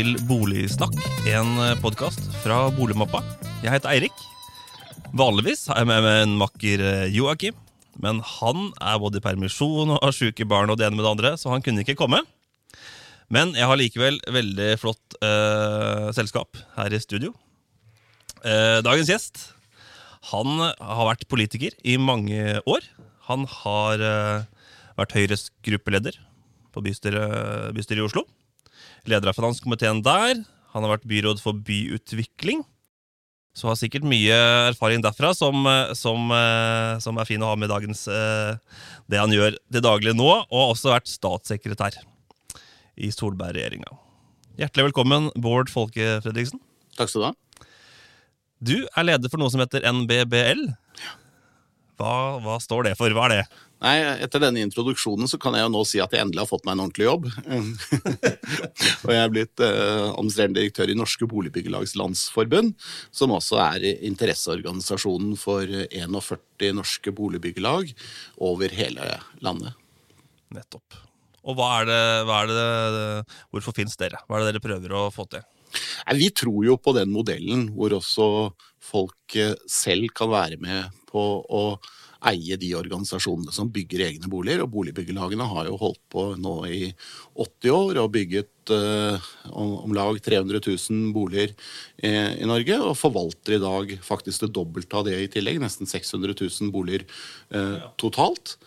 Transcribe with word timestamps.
til 0.00 0.14
Boligsnakk, 0.24 0.94
en 1.28 1.58
podkast 1.82 2.22
fra 2.40 2.70
Boligmappa. 2.72 3.18
Jeg 3.60 3.74
heter 3.74 3.90
Eirik. 3.90 4.22
Vanligvis 5.12 5.66
har 5.68 5.82
jeg 5.82 5.88
med 5.90 6.00
meg 6.06 6.20
en 6.22 6.36
makker 6.40 6.84
eh, 6.86 7.10
Joakim, 7.12 7.58
men 8.00 8.22
han 8.24 8.70
er 8.80 8.96
både 9.02 9.20
i 9.20 9.24
permisjon 9.26 9.92
og 9.92 10.00
har 10.00 10.16
sjuke 10.16 10.46
barn 10.48 10.72
og 10.72 10.78
det 10.80 10.86
ene 10.86 10.96
med 10.96 11.04
det 11.04 11.10
andre, 11.10 11.34
så 11.36 11.52
han 11.52 11.66
kunne 11.66 11.84
ikke 11.84 11.98
komme. 12.00 12.22
Men 13.28 13.52
jeg 13.58 13.68
har 13.68 13.80
likevel 13.82 14.16
veldig 14.24 14.70
flott 14.80 15.18
eh, 15.20 16.08
selskap 16.16 16.56
her 16.78 16.96
i 16.96 17.02
studio. 17.04 17.34
Eh, 18.40 18.80
dagens 18.86 19.12
gjest 19.12 19.44
han 20.32 20.64
har 20.64 21.06
vært 21.10 21.28
politiker 21.28 21.76
i 21.84 22.00
mange 22.00 22.56
år. 22.64 22.88
Han 23.28 23.44
har 23.60 24.00
eh, 24.00 24.50
vært 24.96 25.18
Høyres 25.18 25.50
gruppeleder 25.66 26.16
på 26.72 26.88
bystyret, 26.88 27.74
bystyret 27.76 28.00
i 28.00 28.08
Oslo. 28.08 28.30
Leder 29.08 29.30
av 29.30 29.38
finanskomiteen 29.38 30.02
der. 30.04 30.42
Han 30.74 30.84
har 30.84 30.96
vært 30.96 31.08
byråd 31.08 31.40
for 31.42 31.56
byutvikling. 31.56 32.62
Så 33.56 33.66
har 33.66 33.78
sikkert 33.78 34.06
mye 34.06 34.36
erfaring 34.70 35.02
derfra 35.02 35.32
som, 35.34 35.66
eh, 35.66 35.92
som, 35.98 36.30
eh, 36.30 36.98
som 37.02 37.18
er 37.18 37.26
fin 37.26 37.42
å 37.42 37.50
ha 37.50 37.56
med 37.56 37.68
dagens 37.68 38.06
eh, 38.06 38.56
det 39.10 39.18
han 39.18 39.32
gjør 39.34 39.56
til 39.72 39.82
daglig 39.82 40.14
nå, 40.14 40.28
og 40.46 40.74
også 40.76 40.94
vært 40.94 41.10
statssekretær 41.10 41.98
i 42.96 43.10
Solberg-regjeringa. 43.10 43.90
Hjertelig 44.60 44.92
velkommen, 44.92 45.30
Bård 45.34 45.70
Folke 45.72 46.20
Fredriksen. 46.22 46.60
Takk 46.96 47.10
skal 47.10 47.20
du 47.20 47.26
ha. 47.30 47.34
Du 48.62 48.76
er 48.84 49.06
leder 49.08 49.32
for 49.32 49.40
noe 49.40 49.50
som 49.50 49.62
heter 49.62 49.82
NBBL. 49.88 50.66
Hva, 52.00 52.40
hva 52.40 52.54
står 52.62 52.88
det 52.88 52.94
for? 52.96 53.12
Hva 53.12 53.26
er 53.28 53.34
det? 53.34 53.42
Nei, 53.80 53.96
Etter 54.24 54.42
denne 54.42 54.62
introduksjonen 54.64 55.28
så 55.28 55.38
kan 55.40 55.54
jeg 55.56 55.64
jo 55.64 55.72
nå 55.72 55.82
si 55.88 56.00
at 56.00 56.12
jeg 56.12 56.24
endelig 56.24 56.42
har 56.42 56.48
fått 56.48 56.64
meg 56.68 56.76
en 56.76 56.82
ordentlig 56.84 57.06
jobb. 57.06 57.28
og 59.04 59.12
jeg 59.12 59.20
er 59.20 59.32
blitt 59.32 59.62
eh, 59.64 60.06
administrerende 60.08 60.60
direktør 60.60 60.92
i 60.92 60.96
Norske 60.96 61.28
Boligbyggelags 61.28 61.94
Landsforbund, 62.00 62.72
som 63.12 63.32
også 63.36 63.60
er 63.64 63.86
interesseorganisasjonen 64.08 65.36
for 65.40 65.68
41 65.68 66.76
norske 66.76 67.14
boligbyggelag 67.16 67.92
over 68.50 68.76
hele 68.80 69.14
landet. 69.44 69.76
Nettopp. 70.56 71.00
Og 71.48 71.56
hva 71.56 71.70
er 71.80 71.88
det, 71.88 72.02
hva 72.28 72.42
er 72.42 72.52
det, 72.52 73.08
hvorfor 73.52 73.76
fins 73.76 73.96
dere? 74.00 74.20
Hva 74.28 74.38
er 74.38 74.44
det 74.44 74.54
dere 74.54 74.64
prøver 74.68 74.96
å 74.96 75.08
få 75.14 75.24
til? 75.32 75.44
Nei, 76.04 76.16
vi 76.20 76.32
tror 76.36 76.64
jo 76.66 76.76
på 76.80 76.92
den 76.96 77.12
modellen 77.14 77.68
hvor 77.76 77.94
også 77.96 78.26
folk 78.84 79.36
selv 79.70 80.12
kan 80.16 80.32
være 80.32 80.58
med 80.60 80.99
på 81.10 81.24
å 81.44 81.64
eie 82.28 82.56
de 82.60 82.70
organisasjonene 82.76 83.52
som 83.54 83.70
bygger 83.72 84.04
egne 84.06 84.28
boliger. 84.30 84.64
Og 84.64 84.72
boligbyggelagene 84.74 85.46
har 85.52 85.70
jo 85.70 85.78
holdt 85.80 86.02
på 86.12 86.26
nå 86.40 86.54
i 86.68 86.82
80 87.40 87.72
år 87.76 88.00
og 88.02 88.12
bygget 88.16 88.74
eh, 88.76 89.30
om, 89.50 89.94
lag 89.96 90.20
300 90.20 90.60
000 90.66 91.14
boliger 91.16 91.54
i, 91.96 92.12
i, 92.12 92.48
Norge. 92.48 92.76
Og 92.84 92.98
forvalter 92.98 93.56
i 93.56 93.62
dag 93.62 93.96
faktisk 94.04 94.46
det 94.46 94.52
dobbelte 94.58 95.00
av 95.00 95.08
det 95.08 95.16
i 95.16 95.32
tillegg, 95.32 95.62
nesten 95.62 95.88
600 95.88 96.36
000 96.36 96.74
boliger 96.74 97.06
eh, 97.54 97.90
totalt. 98.00 98.58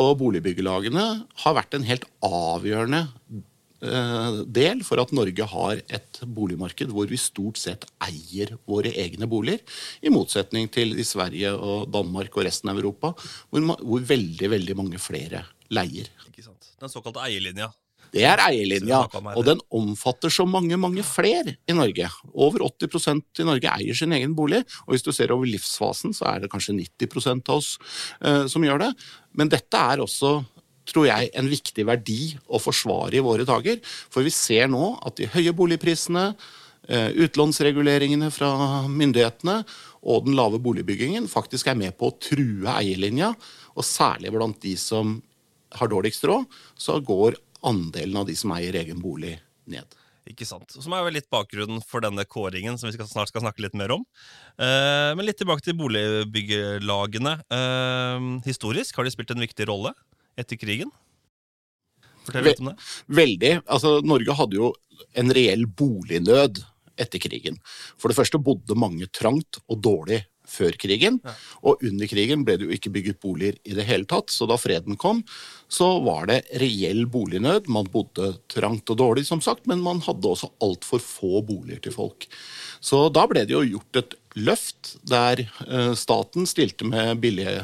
Og 0.00 0.16
boligbyggelagene 0.20 1.06
har 1.42 1.56
vært 1.56 1.74
en 1.74 1.86
helt 1.88 2.06
avgjørende 2.22 3.08
Eh, 3.30 3.49
del 3.80 4.82
for 4.84 5.00
at 5.00 5.12
Norge 5.16 5.46
har 5.52 5.80
et 5.88 6.20
boligmarked 6.26 6.92
hvor 6.92 7.08
vi 7.08 7.18
stort 7.20 7.60
sett 7.60 7.86
eier 8.04 8.52
våre 8.68 8.92
egne 8.92 9.28
boliger, 9.30 9.62
i 10.04 10.12
motsetning 10.12 10.68
til 10.72 10.98
i 11.00 11.06
Sverige 11.06 11.54
og 11.56 11.88
Danmark 11.92 12.36
og 12.36 12.44
resten 12.48 12.72
av 12.72 12.80
Europa, 12.80 13.14
hvor, 13.48 13.70
hvor 13.80 14.08
veldig, 14.12 14.50
veldig 14.56 14.76
mange 14.78 15.00
flere 15.00 15.44
leier. 15.72 16.10
Ikke 16.28 16.44
sant. 16.44 16.74
Den 16.80 16.92
såkalte 16.92 17.24
eierlinja. 17.24 17.70
Det 18.10 18.24
er 18.26 18.40
eierlinja, 18.42 19.04
og 19.36 19.44
den 19.46 19.60
omfatter 19.74 20.32
så 20.34 20.46
mange 20.48 20.74
mange 20.80 21.04
flere 21.06 21.54
i 21.70 21.76
Norge. 21.76 22.08
Over 22.34 22.64
80% 22.66 23.42
i 23.42 23.46
Norge 23.46 23.70
eier 23.76 23.96
sin 23.96 24.14
egen 24.16 24.34
bolig, 24.34 24.64
og 24.86 24.94
hvis 24.94 25.06
du 25.06 25.12
ser 25.14 25.30
over 25.34 25.46
livsfasen, 25.46 26.14
så 26.16 26.26
er 26.32 26.42
det 26.42 26.50
kanskje 26.50 26.74
90 26.80 27.30
av 27.38 27.54
oss 27.54 27.76
uh, 28.24 28.46
som 28.50 28.66
gjør 28.66 28.82
det. 28.82 28.90
Men 29.38 29.52
dette 29.52 29.84
er 29.92 30.02
også 30.02 30.40
tror 30.88 31.08
jeg, 31.08 31.30
en 31.36 31.50
viktig 31.50 31.84
verdi 31.88 32.20
å 32.48 32.60
forsvare 32.62 33.18
i 33.18 33.24
våre 33.24 33.46
dager. 33.48 33.80
For 33.84 34.26
vi 34.26 34.32
ser 34.34 34.70
nå 34.72 34.94
at 35.06 35.18
de 35.20 35.28
høye 35.30 35.54
boligprisene, 35.56 36.34
eh, 36.88 37.10
utlånsreguleringene 37.26 38.30
fra 38.34 38.86
myndighetene 38.88 39.60
og 40.02 40.26
den 40.26 40.36
lave 40.38 40.60
boligbyggingen 40.62 41.28
faktisk 41.28 41.68
er 41.68 41.78
med 41.78 41.96
på 41.98 42.10
å 42.10 42.18
true 42.18 42.68
eierlinja. 42.72 43.34
Og 43.76 43.86
særlig 43.86 44.32
blant 44.34 44.60
de 44.60 44.76
som 44.76 45.20
har 45.76 45.88
dårligst 45.88 46.24
råd, 46.26 46.46
så 46.74 46.98
går 47.04 47.36
andelen 47.62 48.16
av 48.16 48.26
de 48.26 48.34
som 48.34 48.52
eier 48.56 48.74
egen 48.74 49.00
bolig, 49.00 49.38
ned. 49.70 49.86
Ikke 50.26 50.46
sant. 50.46 50.70
Som 50.70 50.92
er 50.94 51.04
vel 51.04 51.16
litt 51.16 51.30
bakgrunnen 51.32 51.80
for 51.86 52.02
denne 52.04 52.24
kåringen, 52.28 52.76
som 52.78 52.88
vi 52.88 52.94
skal, 52.94 53.08
snart 53.08 53.30
skal 53.30 53.44
snakke 53.44 53.62
litt 53.64 53.76
mer 53.78 53.92
om. 53.94 54.04
Eh, 54.58 55.10
men 55.16 55.26
litt 55.26 55.38
tilbake 55.40 55.64
til 55.64 55.76
boligbyggelagene. 55.78 57.34
Eh, 57.50 58.26
historisk 58.46 58.98
har 58.98 59.06
de 59.06 59.14
spilt 59.14 59.32
en 59.34 59.42
viktig 59.42 59.68
rolle 59.70 59.94
etter 60.40 60.60
krigen? 60.60 60.92
Fortell 62.26 62.46
litt 62.50 62.60
om 62.62 62.72
det. 62.72 62.76
Veldig. 63.20 63.54
Altså, 63.66 63.98
Norge 64.04 64.36
hadde 64.36 64.60
jo 64.60 64.72
en 65.18 65.32
reell 65.34 65.64
bolignød 65.66 66.62
etter 67.00 67.22
krigen. 67.22 67.56
For 67.98 68.12
det 68.12 68.18
første 68.18 68.40
bodde 68.42 68.76
mange 68.78 69.08
trangt 69.16 69.62
og 69.66 69.80
dårlig 69.84 70.22
før 70.50 70.74
krigen. 70.80 71.20
Ja. 71.24 71.34
Og 71.70 71.82
under 71.86 72.10
krigen 72.10 72.42
ble 72.46 72.56
det 72.58 72.66
jo 72.66 72.74
ikke 72.74 72.92
bygget 72.94 73.20
boliger 73.22 73.58
i 73.62 73.76
det 73.76 73.86
hele 73.88 74.08
tatt. 74.10 74.32
Så 74.34 74.48
da 74.50 74.58
freden 74.60 74.98
kom, 75.00 75.22
så 75.70 75.92
var 76.04 76.26
det 76.30 76.40
reell 76.60 77.04
bolignød. 77.10 77.70
Man 77.72 77.90
bodde 77.92 78.32
trangt 78.50 78.90
og 78.90 78.98
dårlig, 79.00 79.26
som 79.28 79.42
sagt, 79.44 79.68
men 79.70 79.82
man 79.84 80.02
hadde 80.06 80.32
også 80.32 80.50
altfor 80.64 81.02
få 81.04 81.44
boliger 81.46 81.82
til 81.86 81.94
folk. 81.94 82.26
Så 82.82 83.06
da 83.14 83.26
ble 83.30 83.46
det 83.46 83.54
jo 83.54 83.66
gjort 83.76 84.02
et 84.02 84.18
løft 84.38 84.96
der 85.10 85.44
eh, 85.44 85.92
staten 85.98 86.46
stilte 86.50 86.86
med 86.88 87.18
billige 87.22 87.60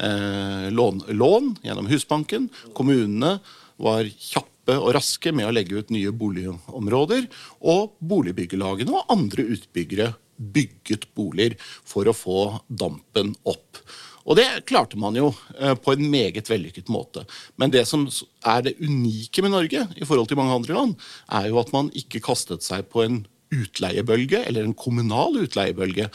eh, 0.00 0.68
lån, 0.74 1.02
lån, 1.08 1.56
gjennom 1.66 1.90
Husbanken. 1.90 2.48
Kommunene 2.76 3.38
var 3.78 4.08
kjappe 4.08 4.76
og 4.78 4.92
raske 4.96 5.32
med 5.32 5.48
å 5.48 5.54
legge 5.54 5.78
ut 5.80 5.92
nye 5.94 6.12
boligområder. 6.14 7.28
Og 7.60 7.94
boligbyggelagene 8.00 8.94
og 8.94 9.14
andre 9.14 9.46
utbyggere 9.54 10.12
bygget 10.38 11.08
boliger 11.18 11.56
for 11.60 12.08
å 12.08 12.16
få 12.16 12.42
dampen 12.68 13.34
opp. 13.48 13.82
Og 14.28 14.36
det 14.36 14.46
klarte 14.68 14.98
man 15.00 15.16
jo 15.16 15.30
eh, 15.56 15.74
på 15.74 15.94
en 15.94 16.04
meget 16.12 16.50
vellykket 16.50 16.90
måte. 16.92 17.24
Men 17.56 17.72
det 17.72 17.86
som 17.88 18.04
er 18.44 18.66
det 18.66 18.76
unike 18.82 19.44
med 19.44 19.54
Norge 19.54 19.86
i 19.96 20.04
forhold 20.04 20.28
til 20.28 20.38
mange 20.40 20.58
andre 20.58 20.76
land, 20.76 20.94
er 21.32 21.48
jo 21.48 21.60
at 21.62 21.72
man 21.72 21.88
ikke 21.96 22.22
kastet 22.24 22.66
seg 22.66 22.90
på 22.92 23.06
en 23.06 23.22
utleiebølge, 23.48 24.42
eller 24.44 24.66
en 24.66 24.76
kommunal 24.76 25.38
utleiebølge, 25.40 26.10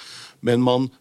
men 0.45 0.61
man 0.61 0.91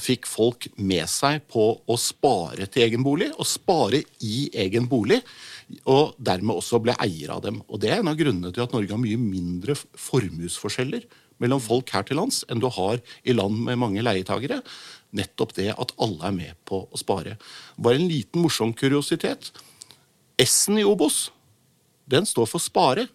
fikk 0.00 0.28
folk 0.28 0.68
med 0.80 1.04
seg 1.10 1.42
på 1.52 1.64
å 1.84 1.96
spare 2.00 2.68
til 2.70 2.86
egen 2.86 3.04
bolig, 3.04 3.28
og 3.36 3.48
spare 3.48 4.02
i 4.24 4.46
egen 4.64 4.86
bolig. 4.88 5.20
Og 5.88 6.14
dermed 6.20 6.56
også 6.56 6.80
ble 6.84 6.94
eier 7.00 7.34
av 7.34 7.42
dem. 7.44 7.60
Og 7.68 7.80
Det 7.80 7.90
er 7.90 8.00
en 8.00 8.12
av 8.12 8.16
grunnene 8.16 8.52
til 8.52 8.64
at 8.64 8.72
Norge 8.72 8.92
har 8.92 9.00
mye 9.00 9.20
mindre 9.20 9.76
formuesforskjeller 9.76 11.04
mellom 11.42 11.60
folk 11.62 11.90
her 11.90 12.04
til 12.06 12.20
lands 12.20 12.42
enn 12.50 12.60
du 12.62 12.68
har 12.70 13.00
i 13.26 13.34
land 13.34 13.64
med 13.66 13.80
mange 13.80 14.04
leietagere. 14.04 14.60
Nettopp 15.12 15.54
det 15.58 15.72
at 15.74 15.94
alle 16.00 16.28
er 16.28 16.36
med 16.36 16.58
på 16.68 16.84
å 16.86 17.00
spare. 17.00 17.36
Bare 17.76 17.98
en 18.00 18.08
liten 18.08 18.44
morsom 18.44 18.72
kuriositet. 18.76 19.50
S-en 20.40 20.80
i 20.80 20.86
Obos, 20.88 21.30
den 22.08 22.26
står 22.28 22.48
for 22.48 22.62
spare. 22.62 23.08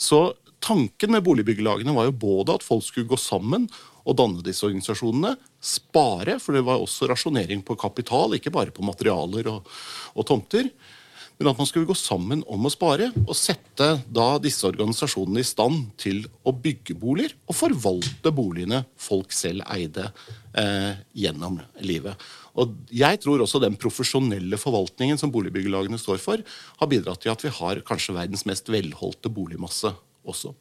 Så 0.00 0.32
tanken 0.64 1.14
med 1.14 1.24
boligbyggelagene 1.24 1.94
var 1.96 2.08
jo 2.08 2.18
både 2.24 2.58
at 2.58 2.66
folk 2.66 2.84
skulle 2.84 3.10
gå 3.10 3.18
sammen 3.20 3.68
og 4.04 4.16
danne 4.18 4.44
disse 4.44 4.66
organisasjonene. 4.66 5.36
Spare, 5.60 6.38
for 6.40 6.56
det 6.56 6.64
var 6.64 6.80
også 6.80 7.10
rasjonering 7.10 7.60
på 7.66 7.76
kapital, 7.80 8.36
ikke 8.36 8.52
bare 8.54 8.72
på 8.72 8.84
materialer 8.86 9.50
og, 9.52 9.68
og 10.16 10.26
tomter. 10.28 10.70
Men 11.40 11.54
at 11.54 11.60
man 11.60 11.68
skulle 11.68 11.88
gå 11.88 11.96
sammen 11.96 12.42
om 12.52 12.68
å 12.68 12.72
spare, 12.72 13.06
og 13.22 13.32
sette 13.36 13.86
da 14.12 14.26
disse 14.44 14.66
organisasjonene 14.68 15.40
i 15.40 15.48
stand 15.48 15.86
til 16.00 16.26
å 16.44 16.52
bygge 16.52 16.98
boliger 17.00 17.32
og 17.48 17.56
forvalte 17.56 18.32
boligene 18.36 18.82
folk 19.00 19.32
selv 19.32 19.64
eide 19.72 20.10
eh, 20.60 21.00
gjennom 21.16 21.56
livet. 21.80 22.20
Og 22.60 22.74
jeg 22.92 23.22
tror 23.24 23.40
også 23.40 23.62
den 23.64 23.78
profesjonelle 23.80 24.60
forvaltningen 24.60 25.16
som 25.20 25.32
boligbyggelagene 25.32 26.00
står 26.02 26.20
for, 26.20 26.44
har 26.44 26.92
bidratt 26.92 27.24
til 27.24 27.32
at 27.32 27.44
vi 27.46 27.56
har 27.56 27.80
kanskje 27.88 28.18
verdens 28.20 28.44
mest 28.48 28.68
velholdte 28.68 29.32
boligmasse 29.32 29.94
også. 30.28 30.52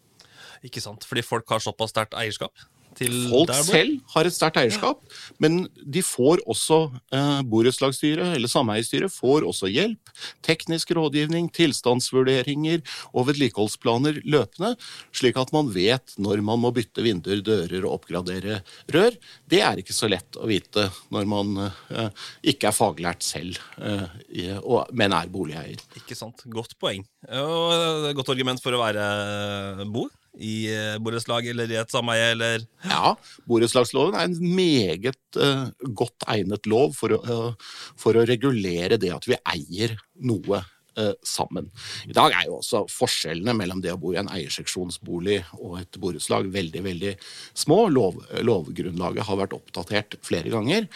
Ikke 0.64 0.84
sant, 0.84 1.04
Fordi 1.08 1.28
folk 1.28 1.52
har 1.52 1.64
såpass 1.64 1.92
sterkt 1.92 2.16
eierskap? 2.16 2.56
Til 3.00 3.16
Folk 3.30 3.50
der 3.50 3.64
selv 3.64 3.96
har 4.14 4.28
et 4.28 4.36
sterkt 4.36 4.60
eierskap, 4.60 5.02
men 5.42 5.62
de 5.80 6.04
får 6.04 6.44
også 6.50 6.80
eh, 7.16 7.40
borettslagsstyret 7.50 8.36
eller 8.36 8.52
sameiestyret 8.52 9.14
får 9.14 9.48
også 9.48 9.70
hjelp, 9.72 10.12
teknisk 10.46 10.92
rådgivning, 10.98 11.50
tilstandsvurderinger 11.56 12.84
og 13.14 13.30
vedlikeholdsplaner 13.30 14.22
løpende, 14.28 14.74
slik 15.16 15.40
at 15.40 15.54
man 15.56 15.72
vet 15.74 16.16
når 16.20 16.44
man 16.46 16.62
må 16.64 16.74
bytte 16.76 17.06
vinduer, 17.06 17.44
dører 17.46 17.86
og 17.86 18.00
oppgradere 18.00 18.60
rør. 18.94 19.16
Det 19.50 19.64
er 19.66 19.82
ikke 19.82 19.96
så 19.96 20.12
lett 20.12 20.40
å 20.40 20.50
vite 20.50 20.90
når 21.14 21.30
man 21.30 21.56
eh, 21.64 22.30
ikke 22.54 22.72
er 22.72 22.76
faglært 22.76 23.26
selv, 23.26 23.60
eh, 23.80 24.08
i, 24.30 24.50
og, 24.60 24.92
men 24.92 25.16
er 25.16 25.32
boligeier. 25.32 25.80
Ikke 26.00 26.18
sant. 26.18 26.44
Godt 26.52 26.76
poeng. 26.82 27.06
Og 27.30 28.12
godt 28.18 28.34
argument 28.36 28.62
for 28.64 28.76
å 28.76 28.84
være 28.84 29.88
bo 29.90 30.10
i 30.40 30.56
eh, 30.72 30.98
borettslag 31.04 31.48
eller 31.52 31.72
i 31.72 31.78
et 31.80 31.94
sameie 31.94 32.32
eller 32.34 32.66
Ja, 32.88 33.14
borettslagsloven 33.50 34.18
er 34.18 34.28
en 34.30 34.56
meget 34.56 35.40
uh, 35.40 35.70
godt 35.96 36.26
egnet 36.32 36.68
lov 36.70 36.96
for 36.98 37.16
å, 37.16 37.22
uh, 37.24 37.72
for 38.00 38.18
å 38.18 38.26
regulere 38.28 39.00
det 39.02 39.12
at 39.14 39.28
vi 39.30 39.38
eier 39.52 39.96
noe 40.24 40.62
uh, 40.64 41.16
sammen. 41.26 41.70
I 42.08 42.16
dag 42.16 42.36
er 42.36 42.48
jo 42.48 42.60
også 42.60 42.86
forskjellene 42.92 43.56
mellom 43.58 43.84
det 43.84 43.94
å 43.94 44.00
bo 44.02 44.14
i 44.16 44.20
en 44.22 44.32
eierseksjonsbolig 44.32 45.42
og 45.60 45.80
et 45.82 46.02
borettslag 46.02 46.52
veldig, 46.54 46.84
veldig 46.88 47.16
små. 47.58 47.86
Lov, 47.94 48.22
lovgrunnlaget 48.46 49.28
har 49.28 49.42
vært 49.44 49.58
oppdatert 49.60 50.20
flere 50.26 50.52
ganger. 50.54 50.88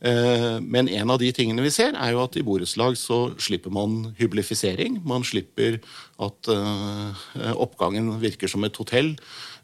Eh, 0.00 0.60
Men 0.62 0.88
en 0.88 1.10
av 1.10 1.18
de 1.18 1.32
tingene 1.34 1.62
vi 1.64 1.72
ser, 1.74 1.96
er 1.98 2.12
jo 2.14 2.22
at 2.22 2.36
i 2.38 2.44
borettslag 2.46 2.96
så 2.98 3.34
slipper 3.42 3.72
man 3.74 4.14
hyblifisering. 4.18 5.00
Man 5.04 5.26
slipper 5.26 5.80
at 6.22 6.50
eh, 6.54 7.52
oppgangen 7.58 8.12
virker 8.22 8.50
som 8.50 8.64
et 8.64 8.78
hotell. 8.78 9.16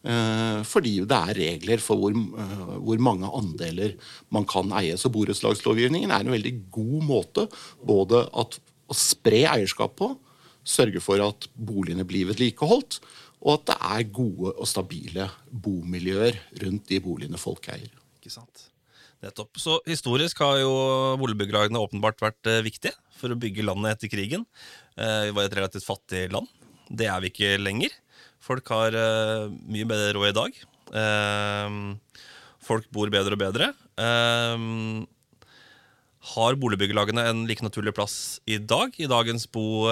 eh, 0.02 0.60
Fordi 0.66 0.96
det 1.06 1.20
er 1.20 1.38
regler 1.38 1.78
for 1.78 1.96
hvor, 2.02 2.12
hvor 2.82 2.98
mange 2.98 3.30
andeler 3.30 3.94
man 4.30 4.44
kan 4.44 4.72
eie. 4.72 4.98
Så 4.98 5.12
borettslagslovgivningen 5.14 6.10
er 6.10 6.26
en 6.26 6.34
veldig 6.34 6.54
god 6.70 7.00
måte 7.06 7.48
både 7.86 8.26
at, 8.34 8.58
å 8.90 8.94
spre 8.94 9.46
eierskap 9.54 9.96
på, 9.96 10.16
sørge 10.64 11.00
for 11.04 11.20
at 11.20 11.46
boligene 11.54 12.06
blir 12.08 12.26
vedlikeholdt, 12.32 12.98
og 13.44 13.58
at 13.58 13.66
det 13.68 13.76
er 13.92 14.12
gode 14.16 14.54
og 14.56 14.66
stabile 14.66 15.28
bomiljøer 15.52 16.38
rundt 16.62 16.88
de 16.88 17.00
boligene 17.04 17.36
folk 17.36 17.68
eier. 17.68 17.92
Ikke 18.16 18.32
sant. 18.32 18.70
Nettopp. 19.24 19.56
Så 19.56 19.78
historisk 19.88 20.40
har 20.44 20.58
jo 20.60 20.72
boligbyggelagene 21.20 21.80
åpenbart 21.80 22.20
vært 22.20 22.50
eh, 22.50 22.60
viktige 22.66 22.92
for 23.16 23.32
å 23.32 23.38
bygge 23.40 23.64
landet 23.64 23.96
etter 23.96 24.12
krigen. 24.12 24.44
Eh, 24.98 25.30
Vi 25.30 25.34
var 25.36 25.46
et 25.48 25.56
relativt 25.56 25.86
fattig 25.86 26.26
land. 26.34 26.50
Det 26.90 27.08
er 27.08 27.22
vi 27.24 27.30
ikke 27.32 27.54
lenger. 27.62 27.94
Folk 28.44 28.68
har 28.74 28.96
eh, 28.98 29.46
mye 29.72 29.88
bedre 29.88 30.12
råd 30.18 30.28
i 30.28 30.36
dag. 30.40 30.60
Folk 32.64 32.86
bor 32.94 33.10
bedre 33.12 33.34
og 33.34 33.40
bedre. 33.40 33.70
Har 36.34 36.58
boligbyggelagene 36.60 37.24
en 37.28 37.42
like 37.48 37.64
naturlig 37.64 37.94
plass 37.96 38.38
i 38.48 38.60
dag, 38.60 38.94
i 39.00 39.08
dagens 39.10 39.48
bo, 39.52 39.88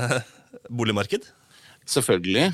boligmarked? 0.78 1.26
Selvfølgelig. 1.88 2.46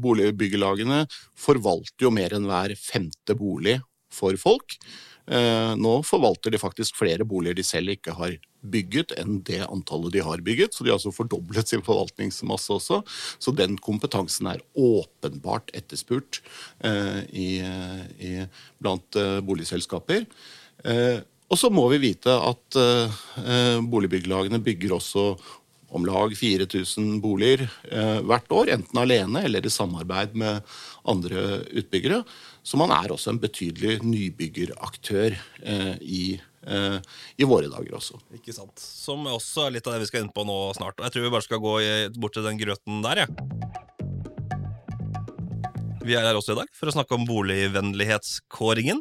Boligbyggelagene 0.00 1.02
forvalter 1.38 2.08
jo 2.08 2.14
mer 2.14 2.34
enn 2.38 2.48
hver 2.48 2.74
femte 2.80 3.36
bolig 3.38 3.76
for 4.14 4.38
folk. 4.40 4.78
Eh, 5.28 5.72
nå 5.76 5.94
forvalter 6.08 6.52
de 6.54 6.60
faktisk 6.60 6.96
flere 6.96 7.26
boliger 7.28 7.58
de 7.58 7.64
selv 7.66 7.92
ikke 7.92 8.14
har 8.16 8.36
bygget, 8.68 9.12
enn 9.20 9.42
det 9.46 9.60
antallet 9.66 10.14
de 10.16 10.24
har 10.24 10.42
bygget. 10.44 10.74
Så 10.74 10.84
de 10.84 10.90
har 10.90 10.98
altså 10.98 11.12
fordoblet 11.14 11.70
sin 11.70 11.84
forvaltningsmasse 11.84 12.72
også. 12.74 13.02
Så 13.38 13.54
den 13.56 13.76
kompetansen 13.82 14.50
er 14.50 14.64
åpenbart 14.74 15.72
etterspurt 15.76 16.40
eh, 16.80 17.22
i, 17.28 17.50
i, 18.18 18.34
blant 18.80 19.20
eh, 19.20 19.38
boligselskaper. 19.44 20.26
Og 21.48 21.56
så 21.58 21.70
må 21.74 21.88
vi 21.90 21.96
vite 21.98 22.30
at 22.30 22.76
boligbyggelagene 23.90 24.60
bygger 24.62 24.92
også 24.94 25.24
om 25.88 26.04
lag 26.06 26.34
4000 26.36 27.20
boliger 27.24 27.64
eh, 27.90 28.20
hvert 28.28 28.52
år, 28.52 28.72
enten 28.76 29.00
alene 29.00 29.44
eller 29.48 29.64
i 29.64 29.72
samarbeid 29.72 30.36
med 30.38 30.60
andre 31.08 31.62
utbyggere. 31.80 32.22
Så 32.68 32.76
man 32.76 32.92
er 32.92 33.08
også 33.14 33.32
en 33.32 33.40
betydelig 33.40 34.02
nybyggeraktør 34.04 35.36
eh, 35.64 35.94
i, 36.04 36.24
eh, 36.68 36.98
i 37.40 37.46
våre 37.48 37.70
dager 37.72 37.96
også. 37.96 38.18
Ikke 38.36 38.52
sant. 38.52 38.76
Som 38.82 39.24
også 39.30 39.64
er 39.64 39.78
litt 39.78 39.88
av 39.88 39.96
det 39.96 40.02
vi 40.02 40.08
skal 40.10 40.26
inn 40.26 40.34
på 40.34 40.44
nå 40.44 40.56
snart. 40.76 41.00
Jeg 41.00 41.14
tror 41.14 41.24
vi 41.24 41.32
bare 41.32 41.46
skal 41.46 41.62
gå 41.64 41.76
bort 42.20 42.36
til 42.36 42.44
den 42.44 42.60
grøten 42.60 43.00
der, 43.06 43.22
jeg. 43.24 43.30
Vi 46.04 46.16
er 46.16 46.24
her 46.28 46.36
også 46.36 46.54
i 46.54 46.60
dag 46.60 46.68
for 46.76 46.88
å 46.90 46.94
snakke 46.98 47.16
om 47.16 47.24
boligvennlighetskåringen. 47.28 49.00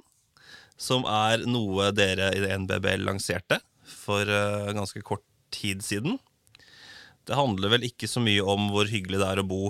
Som 0.80 1.04
er 1.10 1.44
noe 1.50 1.90
dere 1.96 2.32
i 2.38 2.48
NBB 2.64 2.92
lanserte 3.02 3.60
for 3.88 4.24
eh, 4.32 4.72
ganske 4.78 5.04
kort 5.04 5.26
tid 5.52 5.84
siden. 5.84 6.22
Det 7.28 7.36
handler 7.36 7.76
vel 7.76 7.88
ikke 7.90 8.08
så 8.08 8.24
mye 8.24 8.44
om 8.48 8.70
hvor 8.72 8.88
hyggelig 8.88 9.20
det 9.20 9.28
er 9.28 9.44
å 9.44 9.48
bo 9.48 9.64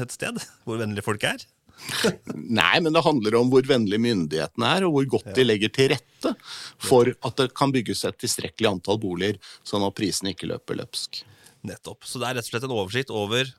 et 0.00 0.12
sted, 0.14 0.40
hvor 0.64 0.80
vennlige 0.80 1.04
folk 1.04 1.24
er. 1.28 1.42
Nei, 2.60 2.80
men 2.84 2.94
det 2.94 3.02
handler 3.04 3.36
om 3.40 3.50
hvor 3.52 3.66
vennlige 3.66 4.02
myndighetene 4.02 4.68
er, 4.76 4.86
og 4.86 4.94
hvor 4.94 5.08
godt 5.16 5.32
de 5.36 5.44
legger 5.46 5.72
til 5.74 5.90
rette 5.94 6.34
for 6.82 7.10
at 7.26 7.40
det 7.40 7.48
kan 7.58 7.72
bygges 7.74 8.04
et 8.08 8.18
tilstrekkelig 8.20 8.70
antall 8.70 9.00
boliger, 9.02 9.40
sånn 9.66 9.84
at 9.86 9.96
prisene 9.98 10.34
ikke 10.34 10.50
løper 10.50 10.78
løpsk. 10.82 11.22
Nettopp. 11.66 12.06
Så 12.08 12.20
det 12.20 12.28
er 12.30 12.38
rett 12.38 12.46
og 12.46 12.52
slett 12.54 12.64
en 12.68 12.76
oversikt 12.76 13.10
over 13.12 13.50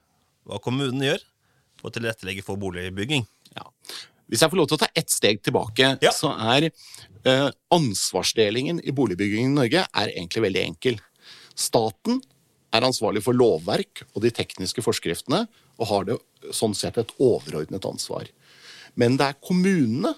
hva 0.49 0.57
kommunen 0.63 1.03
gjør 1.05 1.21
for 1.81 1.89
å 1.91 1.93
tilrettelegge 1.93 2.45
for 2.45 2.57
boligbygging. 2.61 3.27
Ja. 3.57 3.67
Hvis 4.31 4.41
jeg 4.41 4.51
får 4.53 4.57
lov 4.61 4.69
til 4.71 4.77
å 4.79 4.81
ta 4.85 4.89
ett 4.95 5.11
steg 5.11 5.41
tilbake, 5.43 5.97
Ja. 6.01 6.11
så 6.15 6.31
er 6.55 6.69
eh, 6.71 7.49
ansvarsdelingen 7.69 8.79
i 8.87 8.93
boligbyggingen 8.95 9.51
i 9.51 9.59
Norge 9.59 9.83
er 9.85 10.13
egentlig 10.15 10.45
veldig 10.47 10.63
enkel. 10.69 10.99
Staten 11.53 12.21
er 12.71 12.87
ansvarlig 12.87 13.21
for 13.25 13.35
lovverk 13.35 14.05
og 14.15 14.21
de 14.23 14.31
tekniske 14.31 14.81
forskriftene, 14.85 15.43
og 15.79 15.89
har 15.91 16.09
det 16.09 16.17
sånn 16.55 16.75
sett 16.77 16.97
et 16.99 17.13
overordnet 17.21 17.85
ansvar. 17.87 18.27
Men 18.99 19.17
det 19.19 19.29
er 19.29 19.39
kommunene 19.43 20.15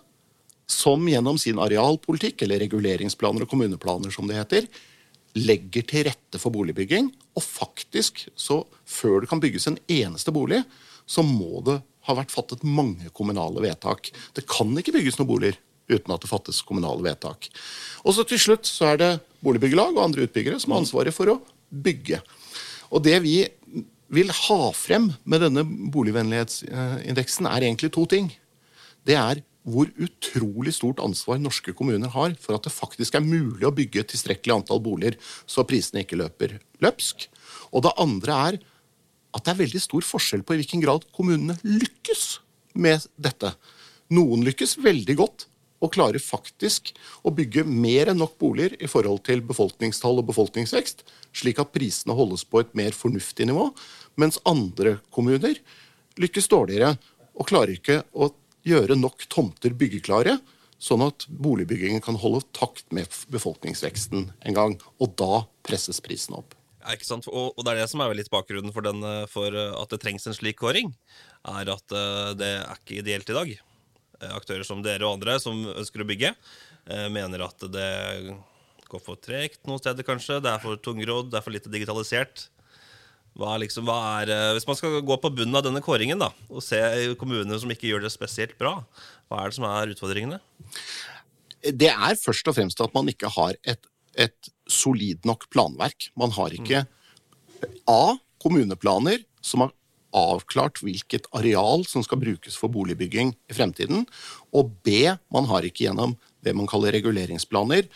som 0.69 1.03
gjennom 1.07 1.37
sin 1.41 1.59
arealpolitikk, 1.61 2.45
eller 2.45 2.63
reguleringsplaner 2.63 3.45
og 3.45 3.51
kommuneplaner 3.51 4.13
som 4.13 4.29
det 4.29 4.39
heter, 4.39 4.67
legger 5.33 5.85
til 5.89 6.07
rette 6.07 6.39
for 6.41 6.53
boligbygging. 6.53 7.09
Og 7.37 7.43
faktisk, 7.43 8.25
så 8.35 8.63
før 8.85 9.23
det 9.23 9.31
kan 9.31 9.41
bygges 9.43 9.67
en 9.69 9.79
eneste 9.91 10.33
bolig, 10.33 10.63
så 11.05 11.25
må 11.25 11.61
det 11.67 11.81
ha 12.07 12.15
vært 12.17 12.33
fattet 12.33 12.65
mange 12.67 13.11
kommunale 13.15 13.63
vedtak. 13.63 14.11
Det 14.35 14.45
kan 14.49 14.71
ikke 14.79 14.95
bygges 14.95 15.19
noen 15.19 15.31
boliger 15.31 15.59
uten 15.91 16.13
at 16.15 16.23
det 16.23 16.31
fattes 16.31 16.61
kommunale 16.65 17.03
vedtak. 17.03 17.49
Og 18.03 18.15
så 18.15 18.25
til 18.27 18.39
slutt 18.39 18.69
så 18.69 18.93
er 18.93 19.01
det 19.01 19.11
boligbyggelag 19.43 19.95
og 19.95 20.05
andre 20.05 20.27
utbyggere 20.27 20.59
som 20.61 20.73
har 20.73 20.83
ansvaret 20.83 21.15
for 21.15 21.31
å 21.31 21.39
bygge. 21.69 22.21
Og 22.93 23.03
det 23.03 23.17
vi 23.23 23.41
vil 24.13 24.29
ha 24.33 24.59
frem 24.77 25.09
med 25.25 25.43
denne 25.43 25.63
boligvennlighetsindeksen, 25.93 27.49
er 27.49 27.65
egentlig 27.65 27.91
to 27.95 28.05
ting. 28.09 28.29
Det 29.07 29.17
er 29.19 29.41
hvor 29.63 29.87
utrolig 29.95 30.73
stort 30.75 30.99
ansvar 31.03 31.39
norske 31.39 31.71
kommuner 31.75 32.11
har 32.11 32.35
for 32.41 32.57
at 32.57 32.65
det 32.67 32.73
faktisk 32.75 33.15
er 33.15 33.23
mulig 33.23 33.63
å 33.67 33.73
bygge 33.75 34.01
et 34.01 34.11
tilstrekkelig 34.11 34.57
antall 34.57 34.81
boliger, 34.83 35.15
så 35.47 35.63
prisene 35.67 36.03
ikke 36.03 36.19
løper 36.19 36.57
løpsk. 36.83 37.29
Og 37.71 37.85
det 37.85 37.93
andre 38.01 38.39
er 38.49 38.59
at 39.33 39.45
det 39.45 39.53
er 39.53 39.61
veldig 39.63 39.81
stor 39.81 40.05
forskjell 40.05 40.43
på 40.45 40.55
i 40.55 40.61
hvilken 40.61 40.83
grad 40.83 41.07
kommunene 41.15 41.55
lykkes 41.63 42.25
med 42.75 43.07
dette. 43.15 43.53
Noen 44.13 44.43
lykkes 44.45 44.77
veldig 44.83 45.15
godt 45.17 45.47
og 45.83 45.91
klarer 45.91 46.21
faktisk 46.23 46.93
å 47.27 47.33
bygge 47.35 47.65
mer 47.67 48.11
enn 48.11 48.21
nok 48.23 48.37
boliger 48.39 48.77
i 48.79 48.89
forhold 48.89 49.25
til 49.27 49.43
befolkningstall 49.45 50.21
og 50.21 50.29
befolkningsvekst, 50.31 51.03
slik 51.35 51.59
at 51.59 51.73
prisene 51.75 52.15
holdes 52.15 52.45
på 52.47 52.63
et 52.63 52.71
mer 52.77 52.95
fornuftig 52.95 53.49
nivå, 53.49 53.69
mens 54.15 54.39
andre 54.47 54.97
kommuner 55.13 55.59
lykkes 56.21 56.47
dårligere 56.51 56.95
og 57.33 57.49
klarer 57.49 57.75
ikke 57.75 58.01
å 58.13 58.31
gjøre 58.63 58.95
nok 58.95 59.25
tomter 59.31 59.75
byggeklare, 59.75 60.37
sånn 60.83 61.03
at 61.05 61.27
boligbyggingen 61.27 62.03
kan 62.03 62.17
holde 62.19 62.43
takt 62.55 62.85
med 62.95 63.11
befolkningsveksten 63.31 64.27
en 64.31 64.57
gang. 64.57 64.75
Og 64.99 65.15
da 65.19 65.45
presses 65.65 66.01
prisen 66.03 66.35
opp. 66.37 66.55
Ja, 66.83 66.95
ikke 66.95 67.07
sant? 67.07 67.29
Og, 67.31 67.53
og 67.55 67.63
det 67.63 67.73
er 67.73 67.83
det 67.83 67.91
som 67.91 68.03
er 68.03 68.15
litt 68.17 68.31
bakgrunnen 68.31 68.73
for, 68.75 68.83
den, 68.83 68.99
eh, 69.07 69.23
for 69.31 69.55
eh, 69.55 69.75
at 69.79 69.93
det 69.93 70.01
trengs 70.03 70.27
en 70.27 70.35
slik 70.35 70.59
kåring. 70.59 70.91
Er 71.47 71.71
at 71.71 71.95
eh, 71.95 72.33
det 72.39 72.49
er 72.59 72.75
ikke 72.75 72.99
ideelt 72.99 73.31
i 73.31 73.37
dag. 73.37 73.53
Aktører 74.31 74.65
som 74.67 74.81
dere 74.85 75.07
og 75.07 75.17
andre 75.17 75.37
som 75.41 75.59
ønsker 75.73 76.03
å 76.03 76.07
bygge, 76.09 76.33
eh, 76.87 77.07
mener 77.13 77.45
at 77.45 77.67
det 77.73 77.91
går 78.89 79.01
for 79.03 79.19
tregt 79.21 79.63
noen 79.67 79.81
steder, 79.81 80.05
kanskje. 80.05 80.41
Det 80.43 80.51
er 80.51 80.61
for 80.63 80.77
tungrodd, 80.77 81.31
det 81.31 81.39
er 81.39 81.45
for 81.45 81.55
lite 81.55 81.71
digitalisert. 81.73 82.47
Hva 83.33 83.55
er 83.55 83.63
liksom, 83.63 83.87
hva 83.89 83.97
er, 84.21 84.29
eh, 84.29 84.51
hvis 84.53 84.67
man 84.69 84.77
skal 84.77 84.99
gå 85.01 85.17
på 85.17 85.33
bunnen 85.33 85.57
av 85.57 85.65
denne 85.65 85.81
kåringen 85.81 86.21
da, 86.21 86.29
og 86.49 86.61
se 86.61 86.79
kommuner 87.19 87.57
som 87.59 87.71
ikke 87.73 87.89
gjør 87.89 88.05
det 88.05 88.13
spesielt 88.13 88.57
bra, 88.59 88.75
hva 89.27 89.41
er 89.41 89.49
det 89.49 89.57
som 89.57 89.65
er 89.69 89.93
utfordringene? 89.95 90.39
Det 91.63 91.89
er 91.89 92.19
først 92.19 92.47
og 92.51 92.57
fremst 92.57 92.83
at 92.83 92.93
man 92.93 93.09
ikke 93.09 93.31
har 93.33 93.57
et, 93.63 93.87
et 94.13 94.51
solid 94.69 95.25
nok 95.25 95.47
planverk. 95.53 96.11
Man 96.19 96.33
har 96.35 96.53
ikke 96.53 96.83
A. 97.87 98.17
Kommuneplaner 98.43 99.23
som 99.41 99.63
har 99.63 99.71
avklart 100.17 100.81
hvilket 100.83 101.27
areal 101.35 101.85
som 101.89 102.05
skal 102.05 102.21
brukes 102.21 102.57
for 102.59 102.71
boligbygging 102.73 103.33
i 103.33 103.57
fremtiden. 103.57 104.05
Og 104.53 104.71
B, 104.85 105.09
man 105.33 105.49
har 105.49 105.65
ikke 105.67 105.87
gjennom 105.87 106.15
det 106.43 106.55
man 106.57 106.69
kaller 106.69 106.95
reguleringsplaner, 106.95 107.87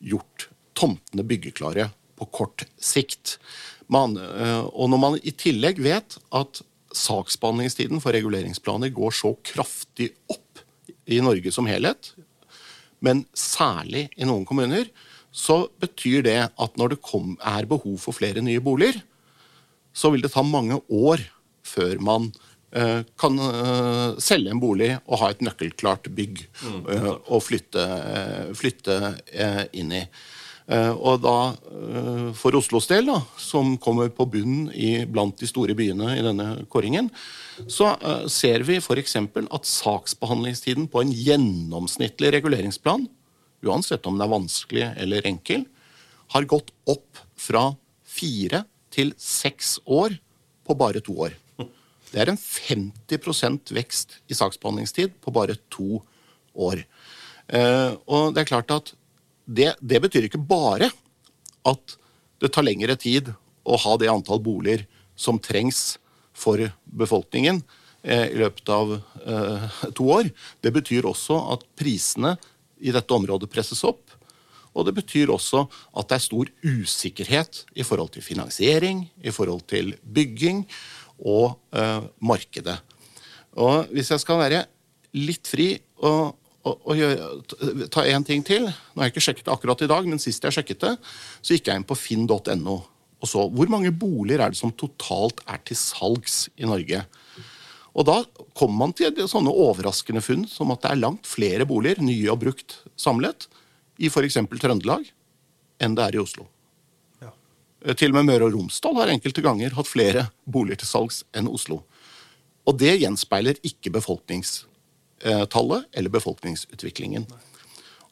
gjort 0.00 0.48
tomtene 0.76 1.24
byggeklare 1.26 1.90
på 2.16 2.28
kort 2.32 2.66
sikt. 2.80 3.36
Man, 3.92 4.16
eh, 4.16 4.64
og 4.66 4.90
når 4.92 5.02
man 5.02 5.18
i 5.22 5.32
tillegg 5.36 5.80
vet 5.84 6.18
at 6.34 6.62
saksbehandlingstiden 6.96 8.00
for 8.00 8.16
reguleringsplaner 8.16 8.92
går 8.94 9.12
så 9.14 9.34
kraftig 9.44 10.12
opp 10.32 10.64
i 11.06 11.20
Norge 11.22 11.52
som 11.54 11.68
helhet, 11.68 12.14
men 13.04 13.26
særlig 13.36 14.08
i 14.16 14.26
noen 14.26 14.46
kommuner, 14.48 14.88
så 15.36 15.66
betyr 15.82 16.24
det 16.24 16.38
at 16.48 16.78
når 16.80 16.94
det 16.94 17.04
kom, 17.04 17.36
er 17.44 17.68
behov 17.68 17.98
for 18.00 18.16
flere 18.16 18.40
nye 18.44 18.62
boliger, 18.64 19.02
så 19.96 20.10
vil 20.12 20.24
det 20.24 20.32
ta 20.32 20.44
mange 20.44 20.78
år 20.92 21.20
før 21.66 21.98
man 22.04 22.30
uh, 22.76 23.02
kan 23.18 23.36
uh, 23.40 24.16
selge 24.22 24.52
en 24.52 24.62
bolig 24.62 24.92
og 25.04 25.20
ha 25.22 25.32
et 25.32 25.44
nøkkelklart 25.44 26.10
bygg 26.16 26.44
mm. 26.62 26.80
uh, 26.88 27.12
å 27.26 27.42
flytte, 27.42 27.84
flytte 28.58 28.98
inn 29.76 29.94
i. 29.96 30.06
og 30.66 31.20
da, 31.22 31.34
for 32.34 32.56
Oslos 32.58 32.88
del, 32.90 33.06
da, 33.06 33.20
som 33.38 33.76
kommer 33.78 34.08
på 34.10 34.26
bunnen 34.26 34.64
i, 34.74 35.04
blant 35.06 35.38
de 35.38 35.46
store 35.46 35.76
byene 35.78 36.16
i 36.16 36.24
denne 36.26 36.64
kåringen, 36.72 37.06
så 37.70 37.92
ser 38.26 38.64
vi 38.66 38.80
f.eks. 38.80 39.14
at 39.14 39.70
saksbehandlingstiden 39.70 40.88
på 40.90 41.04
en 41.04 41.14
gjennomsnittlig 41.14 42.34
reguleringsplan 42.34 43.06
uansett 43.66 44.06
om 44.06 44.16
den 44.16 44.26
er 44.26 44.32
vanskelig 44.32 44.86
eller 45.02 45.26
enkel, 45.28 45.64
har 46.34 46.48
gått 46.48 46.72
opp 46.90 47.22
fra 47.38 47.70
fire 48.06 48.64
til 48.94 49.12
seks 49.20 49.78
år 49.84 50.16
på 50.66 50.76
bare 50.78 51.02
to 51.04 51.14
år. 51.28 51.36
Det 52.12 52.22
er 52.22 52.30
en 52.30 52.38
50% 52.38 53.72
vekst 53.76 54.18
i 54.30 54.36
saksbehandlingstid 54.36 55.16
på 55.22 55.34
bare 55.34 55.58
to 55.72 56.00
år. 56.54 56.82
Eh, 57.48 57.92
og 58.06 58.34
det 58.34 58.42
er 58.42 58.50
klart 58.50 58.72
at 58.74 58.92
det, 59.46 59.74
det, 59.80 60.00
betyr 60.02 60.26
ikke 60.26 60.42
bare 60.42 60.90
at 61.66 61.96
det 62.42 62.52
tar 62.54 62.66
lengre 62.66 62.96
tid 62.98 63.30
å 63.66 63.78
ha 63.82 63.96
det 63.98 64.10
antall 64.10 64.42
boliger 64.42 64.84
som 65.18 65.38
trengs 65.42 65.96
for 66.36 66.60
befolkningen 66.84 67.62
eh, 68.02 68.32
i 68.34 68.40
løpet 68.42 68.70
av 68.72 68.96
eh, 68.98 69.78
to 69.96 70.10
år. 70.18 70.30
Det 70.62 70.74
betyr 70.74 71.08
også 71.08 71.38
at 71.54 71.66
prisene 71.78 72.36
i 72.82 72.92
dette 72.94 73.14
området 73.14 73.50
presses 73.50 73.82
opp. 73.86 74.02
Og 74.76 74.84
det 74.84 74.92
betyr 74.98 75.30
også 75.32 75.62
at 75.96 76.10
det 76.10 76.18
er 76.18 76.26
stor 76.26 76.50
usikkerhet 76.60 77.62
i 77.80 77.86
forhold 77.86 78.12
til 78.12 78.24
finansiering, 78.26 79.06
i 79.24 79.32
forhold 79.32 79.64
til 79.70 79.94
bygging 80.04 80.66
og 81.20 81.56
uh, 81.76 82.08
markedet. 82.20 82.76
Og 83.56 83.92
hvis 83.94 84.10
jeg 84.12 84.20
skal 84.22 84.40
være 84.40 84.64
litt 85.16 85.48
fri 85.48 85.70
og, 86.04 86.34
og, 86.66 86.74
og 86.76 86.98
gjøre, 86.98 87.88
ta 87.92 88.04
én 88.04 88.26
ting 88.26 88.42
til 88.44 88.66
Nå 88.66 89.00
har 89.00 89.08
jeg 89.08 89.14
ikke 89.14 89.24
sjekket 89.24 89.46
det 89.46 89.54
akkurat 89.54 89.84
i 89.86 89.88
dag, 89.88 90.10
men 90.10 90.20
sist 90.20 90.44
jeg 90.44 90.58
sjekket 90.58 90.82
det, 90.82 90.92
så 91.40 91.56
gikk 91.56 91.70
jeg 91.70 91.80
inn 91.80 91.88
på 91.88 91.96
finn.no 91.96 92.76
og 93.16 93.30
så 93.30 93.46
hvor 93.48 93.70
mange 93.72 93.92
boliger 93.96 94.42
er 94.44 94.52
det 94.52 94.60
som 94.60 94.74
totalt 94.76 95.40
er 95.48 95.60
til 95.66 95.78
salgs 95.80 96.46
i 96.60 96.68
Norge. 96.68 97.00
Og 97.96 98.04
da 98.04 98.18
kommer 98.56 98.82
man 98.84 98.92
til 98.96 99.22
sånne 99.30 99.52
overraskende 99.52 100.20
funn 100.24 100.44
som 100.50 100.72
at 100.74 100.82
det 100.84 100.90
er 100.92 101.00
langt 101.00 101.28
flere 101.28 101.64
boliger, 101.68 102.02
nye 102.04 102.28
og 102.32 102.42
brukt 102.44 102.80
samlet, 103.00 103.48
i 103.96 104.10
f.eks. 104.12 104.36
Trøndelag 104.60 105.08
enn 105.80 105.96
det 105.96 106.04
er 106.04 106.18
i 106.18 106.20
Oslo. 106.20 106.44
Eh, 107.86 107.94
til 107.94 108.10
og 108.12 108.18
med 108.18 108.28
Møre 108.28 108.48
og 108.48 108.56
Romsdal 108.56 108.98
har 108.98 109.12
enkelte 109.14 109.44
ganger 109.44 109.76
hatt 109.78 109.88
flere 109.90 110.26
boliger 110.44 110.82
til 110.82 110.90
salgs 110.90 111.22
enn 111.36 111.48
Oslo. 111.48 111.84
Og 112.66 112.78
det 112.82 112.98
gjenspeiler 112.98 113.60
ikke 113.66 113.94
befolkningstallet 113.94 115.86
eller 115.94 116.10
befolkningsutviklingen. 116.12 117.28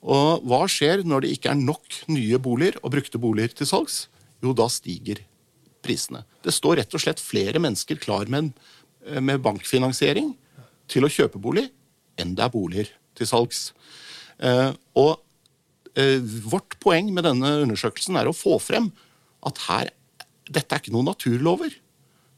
Og 0.04 0.44
hva 0.46 0.62
skjer 0.70 1.02
når 1.02 1.24
det 1.24 1.34
ikke 1.34 1.50
er 1.50 1.58
nok 1.58 2.04
nye 2.12 2.38
boliger 2.38 2.78
og 2.82 2.92
brukte 2.94 3.18
boliger 3.18 3.56
til 3.58 3.66
salgs? 3.66 4.06
Jo, 4.44 4.54
da 4.54 4.68
stiger 4.70 5.24
prisene. 5.84 6.22
Det 6.44 6.54
står 6.54 6.78
rett 6.80 6.94
og 6.94 7.02
slett 7.02 7.20
flere 7.20 7.60
mennesker 7.60 7.98
klar 8.00 8.30
med 8.30 8.52
Eh, 9.04 9.20
med 9.20 9.42
bankfinansiering 9.44 10.32
til 10.88 11.04
å 11.04 11.12
kjøpe 11.12 11.40
bolig 11.40 11.66
enn 12.20 12.34
det 12.36 12.44
er 12.46 12.52
boliger 12.52 12.90
til 13.18 13.28
salgs. 13.28 13.66
Eh, 14.38 14.70
og 14.96 15.18
eh, 15.98 16.20
vårt 16.48 16.78
poeng 16.82 17.10
med 17.14 17.26
denne 17.26 17.50
undersøkelsen 17.66 18.16
er 18.20 18.30
å 18.30 18.36
få 18.36 18.56
frem 18.62 18.90
at 19.48 19.64
her, 19.68 19.90
dette 20.50 20.74
er 20.74 20.82
ikke 20.82 20.94
noen 20.94 21.08
naturlover. 21.08 21.72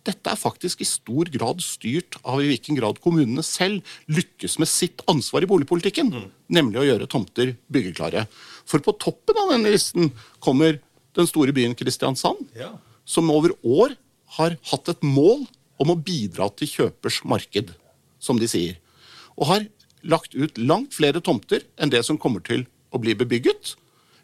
Dette 0.07 0.31
er 0.31 0.39
faktisk 0.39 0.83
i 0.83 0.87
stor 0.87 1.31
grad 1.35 1.63
styrt 1.65 2.19
av 2.23 2.43
i 2.43 2.51
hvilken 2.53 2.79
grad 2.79 3.01
kommunene 3.03 3.43
selv 3.47 3.83
lykkes 4.07 4.59
med 4.63 4.71
sitt 4.71 5.03
ansvar 5.11 5.43
i 5.43 5.51
boligpolitikken, 5.51 6.13
mm. 6.13 6.27
nemlig 6.55 6.83
å 6.83 6.87
gjøre 6.87 7.09
tomter 7.11 7.55
byggeklare. 7.73 8.27
For 8.69 8.83
på 8.85 8.95
toppen 9.03 9.41
av 9.43 9.55
denne 9.55 9.73
listen 9.75 10.13
kommer 10.43 10.79
den 11.17 11.31
store 11.31 11.55
byen 11.57 11.75
Kristiansand, 11.79 12.45
ja. 12.55 12.75
som 13.09 13.33
over 13.35 13.57
år 13.67 13.97
har 14.37 14.59
hatt 14.71 14.93
et 14.93 15.07
mål 15.07 15.47
om 15.83 15.93
å 15.93 15.99
bidra 15.99 16.49
til 16.55 16.71
kjøpers 16.71 17.23
marked, 17.29 17.73
som 18.23 18.39
de 18.41 18.49
sier. 18.51 18.79
Og 19.37 19.51
har 19.51 19.67
lagt 20.07 20.37
ut 20.39 20.59
langt 20.61 20.95
flere 20.95 21.23
tomter 21.25 21.67
enn 21.81 21.91
det 21.93 22.05
som 22.07 22.21
kommer 22.21 22.45
til 22.45 22.65
å 22.95 23.01
bli 23.03 23.17
bebygget. 23.19 23.75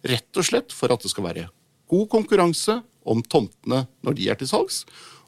Rett 0.07 0.39
og 0.39 0.47
slett 0.47 0.75
for 0.75 0.95
at 0.95 1.03
det 1.03 1.11
skal 1.11 1.27
være 1.27 1.49
god 1.93 2.09
konkurranse 2.13 2.81
om 3.05 3.23
tomtene 3.23 3.85
når 4.05 4.17
de 4.19 4.31
er 4.33 4.41
til 4.41 4.51
salgs, 4.51 4.83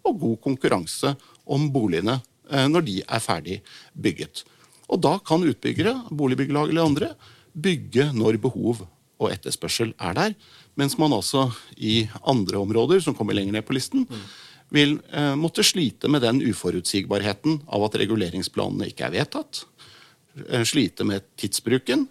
og 0.05 0.21
god 0.21 0.41
konkurranse 0.45 1.15
om 1.45 1.69
boligene 1.73 2.19
eh, 2.51 2.67
når 2.71 2.87
de 2.89 2.99
er 3.05 3.25
ferdig 3.25 3.61
bygget. 3.93 4.45
Og 4.89 5.01
da 5.05 5.17
kan 5.25 5.45
utbyggere, 5.45 5.95
boligbyggelag 6.13 6.73
eller 6.73 6.89
andre, 6.89 7.13
bygge 7.55 8.11
når 8.17 8.41
behov 8.43 8.85
og 9.23 9.31
etterspørsel 9.31 9.95
er 10.03 10.17
der. 10.17 10.35
Mens 10.79 10.97
man 10.99 11.15
altså 11.15 11.47
i 11.77 12.05
andre 12.27 12.59
områder, 12.61 13.01
som 13.01 13.15
kommer 13.17 13.37
lenger 13.37 13.57
ned 13.57 13.67
på 13.67 13.77
listen, 13.77 14.09
vil 14.75 14.99
eh, 15.13 15.35
måtte 15.39 15.65
slite 15.67 16.11
med 16.11 16.25
den 16.25 16.43
uforutsigbarheten 16.43 17.63
av 17.71 17.87
at 17.87 17.97
reguleringsplanene 18.01 18.91
ikke 18.91 19.07
er 19.07 19.15
vedtatt, 19.15 19.65
eh, 20.49 20.65
slite 20.67 21.07
med 21.07 21.27
tidsbruken, 21.41 22.09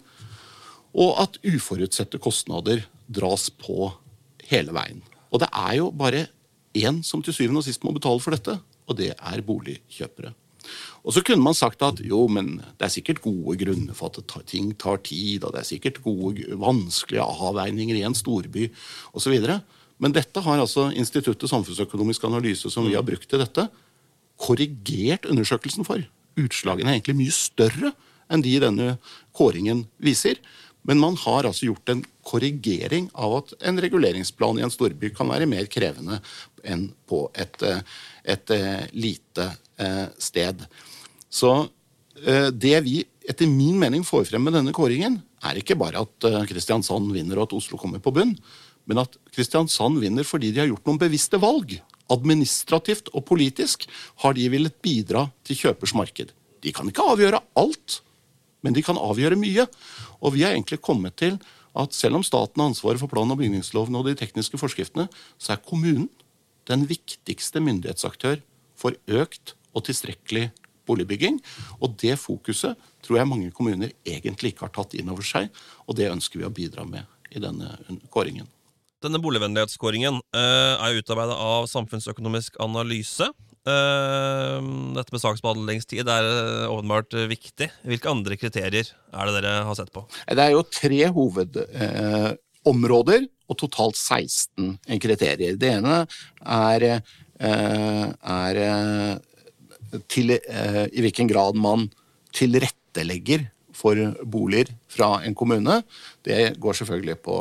og 0.94 1.18
at 1.24 1.38
uforutsette 1.42 2.20
kostnader 2.22 2.84
dras 3.10 3.50
på 3.50 3.90
hele 4.50 4.74
veien. 4.76 5.02
Og 5.32 5.42
det 5.42 5.50
er 5.50 5.76
jo 5.80 5.90
bare 5.90 6.28
én 6.74 7.02
som 7.06 7.22
til 7.22 7.34
syvende 7.34 7.62
og 7.62 7.66
sist 7.66 7.84
må 7.86 7.94
betale 7.94 8.22
for 8.22 8.34
dette, 8.34 8.58
og 8.84 8.98
det 8.98 9.12
er 9.14 9.44
boligkjøpere. 9.46 10.34
Og 11.04 11.12
så 11.12 11.20
kunne 11.24 11.44
man 11.44 11.56
sagt 11.56 11.82
at 11.84 12.00
jo, 12.00 12.22
men 12.32 12.56
det 12.78 12.86
er 12.86 12.92
sikkert 12.92 13.20
gode 13.24 13.58
grunner 13.60 13.96
for 13.96 14.08
at 14.08 14.46
ting 14.48 14.72
tar 14.80 15.02
tid, 15.04 15.44
og 15.44 15.52
det 15.52 15.60
er 15.60 15.68
sikkert 15.68 16.00
gode, 16.04 16.46
vanskelige 16.60 17.24
avveininger 17.24 17.98
i 17.98 18.04
en 18.08 18.16
storby 18.16 18.70
osv. 19.12 19.36
Men 20.00 20.16
dette 20.16 20.40
har 20.40 20.60
altså 20.60 20.88
Instituttet 20.96 21.50
samfunnsøkonomisk 21.50 22.24
analyse, 22.24 22.70
som 22.72 22.88
vi 22.88 22.96
har 22.96 23.04
brukt 23.04 23.28
til 23.28 23.42
dette, 23.42 23.68
korrigert 24.40 25.28
undersøkelsen 25.30 25.86
for. 25.86 26.00
Utslagene 26.40 26.90
er 26.90 26.98
egentlig 26.98 27.20
mye 27.20 27.36
større 27.36 27.92
enn 28.32 28.42
de 28.42 28.56
denne 28.62 28.94
kåringen 29.36 29.84
viser. 30.02 30.40
Men 30.84 31.00
man 31.00 31.16
har 31.16 31.46
altså 31.48 31.70
gjort 31.70 31.88
en 31.88 32.02
korrigering 32.26 33.08
av 33.16 33.38
at 33.38 33.54
en 33.64 33.80
reguleringsplan 33.80 34.58
i 34.60 34.64
en 34.66 34.72
storby 34.72 35.10
kan 35.16 35.30
være 35.32 35.48
mer 35.48 35.68
krevende 35.72 36.20
enn 36.64 36.90
på 37.08 37.24
et, 37.32 37.56
et, 37.64 37.94
et 38.34 38.52
eh, 38.56 38.84
lite 38.92 39.48
eh, 39.80 40.04
sted. 40.20 40.60
Så 41.32 41.54
eh, 42.20 42.50
det 42.52 42.76
vi 42.84 43.00
etter 43.24 43.48
min 43.48 43.78
mening 43.80 44.04
får 44.04 44.28
frem 44.28 44.44
med 44.44 44.56
denne 44.58 44.76
kåringen, 44.76 45.16
er 45.44 45.56
ikke 45.56 45.76
bare 45.80 46.04
at 46.04 46.26
Kristiansand 46.48 47.08
vinner 47.12 47.40
og 47.40 47.48
at 47.48 47.56
Oslo 47.56 47.80
kommer 47.80 48.00
på 48.04 48.12
bunn, 48.12 48.34
men 48.84 49.00
at 49.00 49.16
Kristiansand 49.32 50.00
vinner 50.02 50.26
fordi 50.28 50.52
de 50.52 50.60
har 50.60 50.68
gjort 50.68 50.84
noen 50.88 51.00
bevisste 51.00 51.40
valg. 51.40 51.78
Administrativt 52.12 53.08
og 53.16 53.24
politisk 53.28 53.86
har 54.20 54.36
de 54.36 54.50
villet 54.52 54.76
bidra 54.84 55.24
til 55.48 55.62
kjøpers 55.62 55.94
marked. 55.96 56.34
De 56.60 56.72
kan 56.72 56.88
ikke 56.88 57.08
avgjøre 57.14 57.40
alt, 57.60 58.02
men 58.64 58.76
de 58.76 58.82
kan 58.84 58.98
avgjøre 58.98 59.38
mye. 59.38 59.68
Og 60.24 60.34
vi 60.34 60.42
har 60.46 60.56
egentlig 60.56 60.80
kommet 60.84 61.18
til 61.20 61.38
at 61.74 61.94
selv 61.94 62.18
om 62.18 62.24
staten 62.26 62.62
har 62.62 62.70
ansvaret 62.70 63.02
for 63.02 63.10
plan- 63.10 63.30
og 63.30 63.38
bygningsloven 63.40 63.96
og 63.98 64.08
de 64.08 64.16
tekniske 64.18 64.58
forskriftene, 64.60 65.08
så 65.38 65.54
er 65.54 65.62
kommunen 65.62 66.08
den 66.70 66.86
viktigste 66.88 67.60
myndighetsaktør 67.60 68.40
for 68.78 68.96
økt 69.10 69.54
og 69.74 69.84
tilstrekkelig 69.88 70.48
boligbygging. 70.88 71.40
Og 71.82 71.96
det 72.00 72.16
fokuset 72.20 72.78
tror 73.04 73.20
jeg 73.20 73.28
mange 73.28 73.52
kommuner 73.54 73.92
egentlig 74.06 74.54
ikke 74.54 74.68
har 74.68 74.74
tatt 74.74 74.96
inn 74.96 75.10
over 75.12 75.26
seg, 75.26 75.50
og 75.88 75.98
det 75.98 76.12
ønsker 76.12 76.40
vi 76.40 76.48
å 76.48 76.54
bidra 76.54 76.86
med 76.88 77.04
i 77.34 77.42
denne 77.42 77.74
kåringen. 78.14 78.48
Denne 79.04 79.20
boligvennlighetskåringen 79.20 80.16
uh, 80.16 80.74
er 80.80 80.96
utarbeida 80.96 81.34
av 81.36 81.66
Samfunnsøkonomisk 81.68 82.56
analyse. 82.62 83.26
Uh, 83.64 84.60
dette 84.92 85.08
med 85.14 85.22
saksbehandlingstid 85.22 86.04
er 86.04 86.24
uh, 86.28 86.72
åpenbart 86.74 87.14
viktig. 87.30 87.68
Hvilke 87.88 88.12
andre 88.12 88.36
kriterier 88.40 88.84
er 88.84 89.22
det 89.28 89.34
dere 89.38 89.66
har 89.68 89.76
sett 89.78 89.92
på? 89.94 90.00
Det 90.28 90.42
er 90.44 90.52
jo 90.52 90.68
tre 90.68 91.02
hovedområder 91.16 93.20
og 93.48 93.54
totalt 93.60 93.96
16 94.00 94.98
kriterier. 95.00 95.56
Det 95.60 95.70
ene 95.78 95.94
er, 96.44 96.80
er 97.40 98.54
til, 100.10 100.36
eh, 100.36 100.84
i 100.92 101.04
hvilken 101.04 101.28
grad 101.30 101.58
man 101.58 101.88
tilrettelegger 102.34 103.48
for 103.74 103.98
boliger 104.22 104.70
fra 104.88 105.18
en 105.26 105.34
kommune, 105.34 105.82
det 106.24 106.56
går 106.60 106.80
selvfølgelig 106.80 107.18
på 107.22 107.38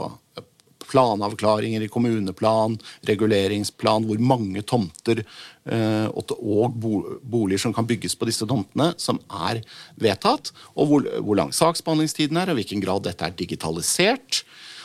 planavklaringer 0.94 1.84
i 1.84 1.90
kommuneplan, 1.92 2.78
reguleringsplan, 3.10 4.06
hvor 4.08 4.22
mange 4.22 4.64
tomter 4.70 5.24
eh, 5.24 6.08
og 6.14 6.78
boliger 6.78 7.66
som 7.66 7.76
kan 7.76 7.90
bygges 7.90 8.16
på 8.20 8.30
disse 8.30 8.48
tomtene, 8.50 8.94
som 9.02 9.20
er 9.50 9.64
vedtatt, 10.00 10.54
og 10.78 10.92
hvor, 10.92 11.12
hvor 11.26 11.40
lang 11.42 11.54
saksbehandlingstiden 11.56 12.40
er, 12.40 12.54
og 12.54 12.62
hvilken 12.62 12.84
grad 12.84 13.08
dette 13.10 13.26
er 13.26 13.38
digitalisert. 13.38 14.44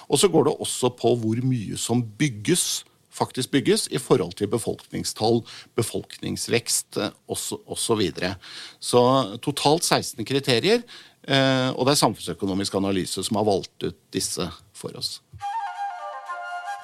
Og 0.08 0.20
så 0.20 0.30
går 0.32 0.48
det 0.48 0.58
også 0.64 0.90
på 0.96 1.12
hvor 1.20 1.40
mye 1.44 1.76
som 1.80 2.00
bygges 2.18 2.86
faktisk 3.18 3.50
bygges 3.50 3.88
i 3.90 3.98
forhold 3.98 4.36
til 4.38 4.50
befolkningstall, 4.52 5.42
befolkningsvekst 5.78 7.00
osv. 7.26 7.58
Så, 7.76 7.96
videre. 7.98 8.34
så 8.80 9.02
totalt 9.42 9.84
16 9.84 10.24
kriterier, 10.28 10.84
eh, 11.26 11.70
og 11.74 11.86
det 11.86 11.94
er 11.94 12.02
samfunnsøkonomisk 12.04 12.78
analyse 12.78 13.24
som 13.24 13.40
har 13.40 13.48
valgt 13.48 13.88
ut 13.88 13.98
disse 14.14 14.46
for 14.76 14.94
oss. 14.98 15.18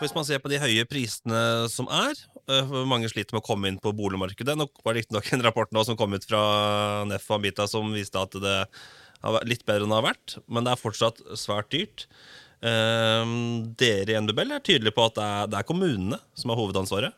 Hvis 0.02 0.14
man 0.16 0.26
ser 0.26 0.40
på 0.42 0.50
de 0.50 0.58
høye 0.58 0.84
prisene 0.90 1.40
som 1.70 1.86
er, 1.92 2.18
uh, 2.50 2.76
mange 2.88 3.08
sliter 3.12 3.36
med 3.36 3.44
å 3.44 3.46
komme 3.46 3.70
inn 3.70 3.80
på 3.82 3.94
boligmarkedet. 3.94 4.56
Nå 4.58 4.66
var 4.82 4.94
det 4.94 5.04
riktignok 5.04 5.30
en 5.32 5.44
rapport 5.46 5.74
nå 5.74 5.84
som 5.86 5.98
kom 5.98 6.16
ut 6.16 6.26
fra 6.26 6.42
Neff 7.08 7.28
og 7.30 7.38
Ambita 7.38 7.68
som 7.70 7.92
viste 7.94 8.20
at 8.20 8.34
det 8.42 8.56
har 9.24 9.36
vært 9.38 9.48
litt 9.48 9.64
bedre 9.64 9.86
enn 9.86 9.94
det 9.94 10.00
har 10.00 10.08
vært, 10.10 10.38
men 10.50 10.66
det 10.66 10.74
er 10.74 10.82
fortsatt 10.82 11.22
svært 11.40 11.70
dyrt. 11.72 12.08
Uh, 12.64 13.22
dere 13.78 14.16
i 14.16 14.18
NBBL 14.24 14.56
er 14.56 14.64
tydelige 14.66 14.96
på 14.96 15.06
at 15.10 15.20
det 15.52 15.60
er 15.60 15.68
kommunene 15.68 16.18
som 16.34 16.52
har 16.52 16.60
hovedansvaret. 16.60 17.14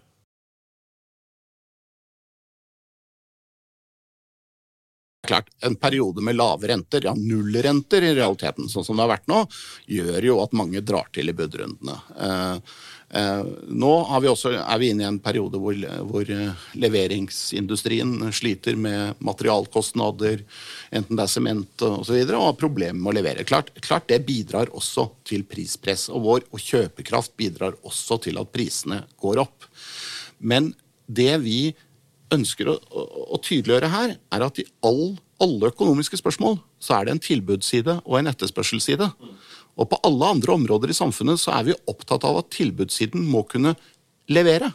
Klart, 5.29 5.49
En 5.61 5.77
periode 5.77 6.23
med 6.25 6.37
lave 6.37 6.69
renter, 6.71 7.05
ja 7.05 7.15
nullrenter 7.17 8.05
i 8.05 8.15
realiteten, 8.17 8.69
sånn 8.69 8.85
som 8.85 8.97
det 8.97 9.07
har 9.07 9.15
vært 9.17 9.31
nå, 9.31 9.45
gjør 9.91 10.29
jo 10.31 10.43
at 10.43 10.55
mange 10.57 10.83
drar 10.85 11.09
til 11.15 11.31
i 11.31 11.35
budrundene. 11.37 11.97
Eh, 12.27 12.77
eh, 13.21 13.51
nå 13.69 13.93
vi 14.23 14.31
også, 14.31 14.55
er 14.61 14.81
vi 14.83 14.91
inne 14.93 15.05
i 15.05 15.09
en 15.09 15.21
periode 15.23 15.61
hvor, 15.63 15.77
hvor, 16.11 16.33
leveringsindustrien 16.77 18.31
sliter 18.33 18.79
med 18.79 19.21
materialkostnader, 19.25 20.43
enten 20.91 21.19
det 21.19 21.27
er 21.27 21.35
sement 21.35 21.87
osv., 21.87 22.01
og, 22.01 22.09
så 22.09 22.17
videre, 22.19 22.41
og 22.41 22.51
har 22.51 22.59
problemer 22.63 23.01
med 23.01 23.13
å 23.15 23.19
levere. 23.21 23.47
Klart, 23.49 23.71
klart, 23.85 24.09
det 24.13 24.25
bidrar 24.29 24.73
også 24.73 25.11
til 25.27 25.47
prispress, 25.49 26.09
og 26.13 26.27
vår 26.27 26.49
og 26.51 26.63
kjøpekraft 26.63 27.37
bidrar 27.39 27.79
også 27.87 28.21
til 28.29 28.43
at 28.43 28.53
prisene 28.55 29.05
går 29.23 29.45
opp. 29.47 29.71
Men 30.39 30.75
det 31.07 31.37
vi 31.45 31.61
ønsker 32.35 32.71
å, 32.71 32.77
å, 32.91 33.05
å, 33.37 33.41
tydeliggjøre 33.43 33.91
her, 33.93 34.17
er 34.35 34.45
at 34.47 34.61
i 34.61 34.67
all, 34.87 35.17
alle 35.43 35.71
økonomiske 35.73 36.19
spørsmål 36.21 36.59
så 36.83 36.97
er 36.97 37.07
det 37.07 37.15
en 37.15 37.23
tilbudsside 37.23 38.01
og 38.05 38.19
en 38.19 38.31
etterspørselsside. 38.33 39.11
Og 39.77 39.91
på 39.91 40.01
alle 40.09 40.33
andre 40.37 40.57
områder 40.57 40.93
i 40.93 40.97
samfunnet 40.97 41.41
så 41.43 41.53
er 41.57 41.69
vi 41.69 41.79
opptatt 41.91 42.25
av 42.27 42.41
at 42.41 42.51
tilbudssiden 42.57 43.27
må 43.29 43.45
kunne 43.49 43.77
levere. 44.33 44.73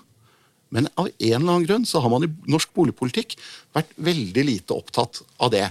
Men 0.71 0.87
av 0.95 1.09
en 1.09 1.15
eller 1.19 1.41
annen 1.41 1.67
grunn 1.67 1.87
så 1.87 1.99
har 2.03 2.11
man 2.13 2.23
i 2.25 2.31
norsk 2.51 2.71
boligpolitikk 2.77 3.35
vært 3.75 3.91
veldig 3.99 4.45
lite 4.47 4.77
opptatt 4.77 5.19
av 5.41 5.51
det. 5.51 5.65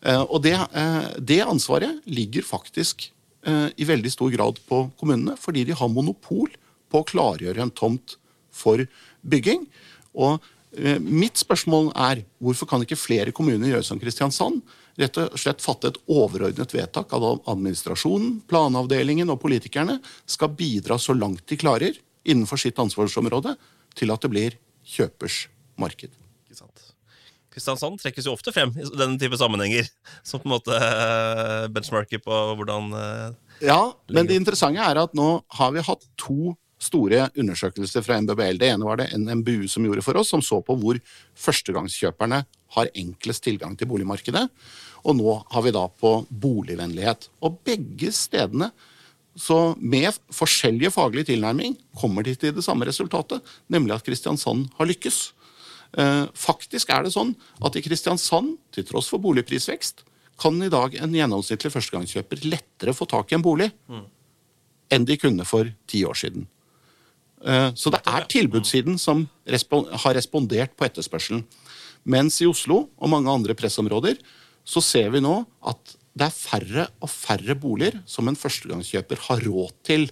Eh, 0.00 0.22
og 0.22 0.40
det, 0.46 0.54
eh, 0.56 1.08
det 1.18 1.42
ansvaret 1.44 2.00
ligger 2.08 2.46
faktisk 2.46 3.10
eh, 3.46 3.68
i 3.76 3.88
veldig 3.88 4.12
stor 4.14 4.32
grad 4.32 4.60
på 4.68 4.86
kommunene, 4.96 5.36
fordi 5.40 5.66
de 5.68 5.76
har 5.76 5.92
monopol 5.92 6.48
på 6.88 7.02
å 7.02 7.08
klargjøre 7.10 7.66
en 7.66 7.74
tomt 7.74 8.16
for 8.54 8.86
bygging. 9.26 9.66
Og 10.16 10.40
mitt 11.00 11.40
spørsmål 11.40 11.92
er 11.96 12.20
hvorfor 12.42 12.68
kan 12.68 12.82
ikke 12.84 12.98
flere 13.00 13.32
kommuner 13.36 13.70
gjøre 13.70 13.86
som 13.86 14.00
Kristiansand? 14.02 14.60
Rett 14.96 15.18
og 15.20 15.36
slett 15.40 15.64
fatte 15.64 15.90
et 15.92 15.98
overordnet 16.08 16.72
vedtak 16.72 17.12
av 17.16 17.26
administrasjonen, 17.52 18.38
planavdelingen 18.48 19.32
og 19.32 19.40
politikerne 19.42 19.98
skal 20.24 20.54
bidra 20.56 20.96
så 21.00 21.16
langt 21.16 21.44
de 21.48 21.60
klarer 21.60 21.98
innenfor 22.26 22.60
sitt 22.60 22.80
ansvarsområde 22.80 23.56
til 23.96 24.12
at 24.12 24.24
det 24.24 24.32
blir 24.32 24.60
kjøpers 24.96 25.46
marked. 25.80 26.14
Kristiansand 27.56 27.96
trekkes 28.02 28.26
jo 28.28 28.34
ofte 28.36 28.52
frem 28.52 28.68
i 28.76 28.84
denne 28.84 29.16
type 29.20 29.36
sammenhenger 29.40 29.86
som 30.20 30.42
på 30.42 30.44
en 30.44 30.52
måte 30.58 30.76
eh, 30.76 31.64
benchmarker 31.72 32.20
på 32.20 32.40
hvordan 32.58 32.90
eh, 32.92 33.30
Ja, 33.64 33.80
men 34.12 34.28
det 34.28 34.36
interessante 34.36 34.84
er 34.84 35.00
at 35.00 35.16
nå 35.16 35.38
har 35.56 35.72
vi 35.72 35.84
hatt 35.86 36.04
to 36.20 36.52
store 36.82 37.28
undersøkelser 37.38 38.04
fra 38.04 38.18
NBBL. 38.20 38.58
Det 38.60 38.68
ene 38.68 38.86
var 38.86 39.00
det 39.00 39.08
NMBU 39.16 39.66
som 39.70 39.86
gjorde 39.86 40.04
for 40.04 40.18
oss, 40.20 40.32
som 40.34 40.42
så 40.44 40.60
på 40.64 40.76
hvor 40.80 40.98
førstegangskjøperne 41.46 42.42
har 42.76 42.90
enklest 42.94 43.44
tilgang 43.46 43.76
til 43.78 43.88
boligmarkedet. 43.90 44.44
Og 45.06 45.16
nå 45.16 45.38
har 45.52 45.64
vi 45.64 45.72
da 45.74 45.86
på 45.88 46.18
boligvennlighet. 46.28 47.30
Og 47.46 47.60
begge 47.66 48.12
stedene, 48.14 48.72
så 49.36 49.76
med 49.76 50.16
forskjellige 50.32 50.92
faglige 50.94 51.32
tilnærming, 51.32 51.76
kommer 51.96 52.24
de 52.24 52.34
til 52.36 52.54
det 52.56 52.64
samme 52.64 52.88
resultatet, 52.88 53.44
nemlig 53.72 53.96
at 53.96 54.04
Kristiansand 54.06 54.68
har 54.78 54.88
lykkes. 54.88 55.20
Eh, 55.96 56.24
faktisk 56.36 56.90
er 56.92 57.06
det 57.06 57.14
sånn 57.14 57.34
at 57.64 57.76
i 57.76 57.84
Kristiansand, 57.84 58.56
til 58.74 58.86
tross 58.88 59.08
for 59.12 59.22
boligprisvekst, 59.22 60.04
kan 60.40 60.60
i 60.60 60.72
dag 60.72 60.96
en 61.00 61.14
gjennomsnittlig 61.16 61.72
førstegangskjøper 61.72 62.44
lettere 62.50 62.92
få 62.96 63.06
tak 63.08 63.32
i 63.32 63.38
en 63.38 63.44
bolig 63.44 63.70
mm. 63.88 64.02
enn 64.92 65.06
de 65.08 65.16
kunne 65.20 65.46
for 65.48 65.70
ti 65.88 66.02
år 66.04 66.18
siden. 66.20 66.44
Eh, 67.44 67.70
så 67.76 67.92
det 67.92 68.00
er 68.08 68.28
tilbudssiden 68.32 68.98
som 69.00 69.26
har 69.46 70.16
respondert 70.16 70.76
på 70.76 70.88
etterspørselen. 70.88 71.44
Mens 72.06 72.40
i 72.40 72.48
Oslo 72.48 72.86
og 72.96 73.10
mange 73.12 73.32
andre 73.32 73.56
pressområder 73.58 74.18
så 74.66 74.82
ser 74.82 75.10
vi 75.14 75.22
nå 75.22 75.40
at 75.66 75.96
det 76.16 76.28
er 76.28 76.34
færre 76.34 76.86
og 77.04 77.10
færre 77.12 77.56
boliger 77.60 77.98
som 78.08 78.28
en 78.30 78.38
førstegangskjøper 78.38 79.26
har 79.26 79.42
råd 79.44 79.74
til 79.86 80.06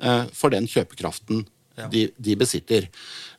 eh, 0.00 0.24
for 0.32 0.54
den 0.54 0.70
kjøpekraften 0.70 1.44
de, 1.90 2.06
de 2.22 2.36
besitter. 2.38 2.86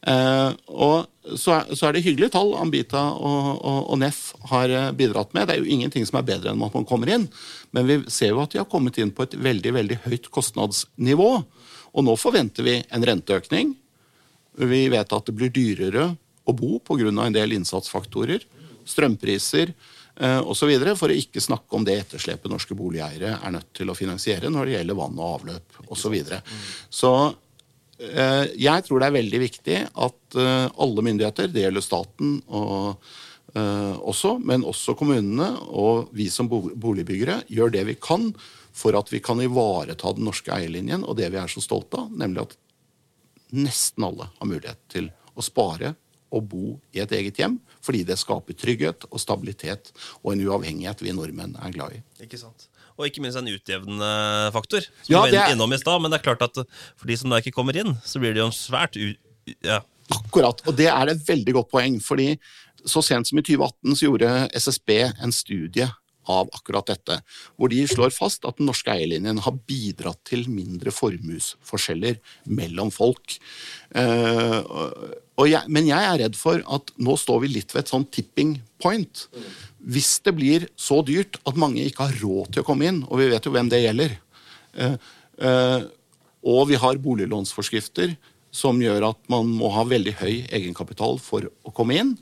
Eh, 0.05 0.49
og 0.67 1.35
så 1.39 1.55
er, 1.55 1.71
så 1.73 1.87
er, 1.87 1.95
det 1.95 2.03
hyggelige 2.05 2.33
tall 2.35 2.51
Ambita 2.59 3.01
og, 3.15 3.47
og, 3.55 3.79
og, 3.79 3.99
NEF 4.03 4.19
har 4.51 4.75
bidratt 4.99 5.33
med. 5.33 5.47
Det 5.47 5.55
er 5.55 5.63
jo 5.63 5.71
ingenting 5.77 6.05
som 6.05 6.19
er 6.19 6.27
bedre 6.27 6.51
enn 6.51 6.65
at 6.67 6.75
man 6.75 6.87
kommer 6.87 7.09
inn, 7.15 7.29
men 7.73 7.87
vi 7.89 8.01
ser 8.11 8.35
jo 8.35 8.43
at 8.43 8.53
de 8.53 8.61
har 8.61 8.69
kommet 8.69 8.99
inn 9.01 9.15
på 9.15 9.25
et 9.25 9.37
veldig 9.39 9.73
veldig 9.79 10.01
høyt 10.05 10.29
kostnadsnivå. 10.35 11.31
Og 11.95 12.03
nå 12.03 12.15
forventer 12.19 12.65
vi 12.67 12.75
en 12.83 13.07
renteøkning. 13.07 13.73
Vi 14.55 14.81
vet 14.91 15.15
at 15.15 15.27
det 15.27 15.35
blir 15.35 15.51
dyrere 15.53 16.09
å 16.45 16.53
bo 16.55 16.79
pga. 16.79 17.09
en 17.09 17.33
del 17.33 17.55
innsatsfaktorer. 17.55 18.43
Strømpriser 18.85 19.71
eh, 19.71 20.41
osv. 20.41 20.71
For 20.95 21.09
å 21.09 21.17
ikke 21.17 21.43
snakke 21.43 21.75
om 21.75 21.85
det 21.87 21.97
etterslepet 22.03 22.51
norske 22.51 22.75
boligeiere 22.77 23.39
er 23.41 23.55
nødt 23.55 23.71
til 23.73 23.89
å 23.89 23.97
finansiere 23.97 24.51
når 24.51 24.65
det 24.65 24.77
gjelder 24.77 24.99
vann 24.99 25.19
og 25.19 25.39
avløp 25.39 25.79
osv. 25.87 26.01
Så, 26.01 26.11
videre. 26.13 26.41
så 26.89 27.13
eh, 27.99 28.51
jeg 28.67 28.85
tror 28.85 29.01
det 29.01 29.07
er 29.09 29.19
veldig 29.19 29.43
viktig 29.45 29.79
at 30.07 30.39
eh, 30.39 30.67
alle 30.67 31.07
myndigheter, 31.07 31.49
det 31.51 31.65
gjelder 31.65 31.85
staten 31.85 32.37
og 32.47 33.01
eh, 33.55 33.95
også, 33.95 34.37
men 34.43 34.67
også 34.67 34.97
kommunene 34.99 35.49
og 35.71 36.13
vi 36.15 36.29
som 36.29 36.51
boligbyggere, 36.51 37.41
gjør 37.47 37.73
det 37.73 37.87
vi 37.89 37.97
kan 37.99 38.29
for 38.75 38.97
at 38.99 39.11
vi 39.13 39.21
kan 39.23 39.39
ivareta 39.41 40.11
den 40.15 40.27
norske 40.27 40.51
eierlinjen 40.51 41.05
og 41.07 41.17
det 41.19 41.31
vi 41.33 41.39
er 41.39 41.51
så 41.51 41.63
stolte 41.63 42.01
av, 42.01 42.11
nemlig 42.11 42.45
at 42.45 42.57
nesten 43.55 44.03
alle 44.03 44.27
har 44.35 44.49
mulighet 44.49 44.81
til 44.91 45.09
å 45.35 45.43
spare 45.45 45.93
og 46.35 46.47
bo 46.51 46.75
i 46.95 46.99
et 47.03 47.11
eget 47.15 47.39
hjem, 47.39 47.57
fordi 47.85 48.03
det 48.07 48.17
skaper 48.19 48.57
trygghet 48.59 49.07
og 49.07 49.21
stabilitet 49.21 49.93
og 50.21 50.33
en 50.33 50.43
uavhengighet 50.47 51.03
vi 51.05 51.13
nordmenn 51.15 51.55
er 51.63 51.75
glad 51.75 51.95
i. 51.95 52.01
Ikke 52.25 52.39
sant. 52.41 52.67
Og 52.95 53.09
ikke 53.09 53.23
minst 53.23 53.39
en 53.39 53.49
utjevnende 53.51 54.11
faktor, 54.55 54.85
som 55.03 55.13
ja, 55.13 55.23
vi 55.27 55.35
var 55.35 55.51
innom 55.51 55.73
i 55.75 55.79
stad. 55.79 55.99
Men 56.01 56.11
det 56.11 56.21
er 56.21 56.27
klart 56.29 56.45
at 56.45 56.61
for 56.63 57.09
de 57.09 57.17
som 57.19 57.31
da 57.31 57.41
ikke 57.41 57.55
kommer 57.55 57.75
inn, 57.79 57.91
så 58.07 58.21
blir 58.23 58.35
det 58.35 58.43
jo 58.43 58.47
en 58.49 58.55
svært 58.55 58.95
u... 58.99 59.11
Ja. 59.65 59.81
Akkurat. 60.15 60.61
Og 60.69 60.77
det 60.77 60.87
er 60.91 61.11
et 61.11 61.23
veldig 61.27 61.57
godt 61.57 61.71
poeng. 61.73 61.99
fordi 62.03 62.35
så 62.85 63.01
sent 63.01 63.27
som 63.27 63.39
i 63.39 63.43
2018 63.43 63.97
så 63.97 64.05
gjorde 64.05 64.31
SSB 64.53 64.91
en 65.09 65.33
studie 65.33 65.87
av 66.31 66.49
akkurat 66.55 66.87
dette, 66.91 67.19
hvor 67.55 67.71
de 67.71 67.81
slår 67.89 68.13
fast 68.15 68.45
at 68.47 68.59
den 68.59 68.69
norske 68.69 68.91
eierlinjen 68.91 69.41
har 69.45 69.59
bidratt 69.67 70.21
til 70.27 70.45
mindre 70.51 70.93
formuesforskjeller 70.95 72.19
mellom 72.45 72.91
folk. 72.93 73.37
Jeg, 73.95 75.61
men 75.67 75.89
jeg 75.89 76.09
er 76.09 76.19
redd 76.23 76.37
for 76.39 76.61
at 76.77 76.91
nå 76.97 77.15
står 77.19 77.43
vi 77.43 77.53
litt 77.57 77.73
ved 77.75 77.83
et 77.83 77.91
sånn 77.91 78.07
tipping 78.07 78.55
point. 78.81 79.25
Hvis 79.85 80.17
det 80.25 80.35
blir 80.37 80.67
så 80.79 81.01
dyrt 81.05 81.39
at 81.45 81.59
mange 81.59 81.83
ikke 81.85 82.07
har 82.07 82.21
råd 82.21 82.53
til 82.53 82.63
å 82.63 82.67
komme 82.67 82.87
inn, 82.89 83.03
og 83.09 83.19
vi 83.21 83.29
vet 83.33 83.45
jo 83.45 83.53
hvem 83.53 83.69
det 83.71 83.83
gjelder, 83.83 84.15
uh, 84.79 84.95
uh, 85.43 85.81
og 86.45 86.69
vi 86.71 86.79
har 86.79 87.01
boliglånsforskrifter 87.01 88.15
som 88.55 88.79
gjør 88.79 89.09
at 89.09 89.19
man 89.31 89.49
må 89.51 89.69
ha 89.75 89.83
veldig 89.87 90.15
høy 90.21 90.35
egenkapital 90.53 91.19
for 91.19 91.49
å 91.67 91.73
komme 91.75 91.97
inn, 91.99 92.13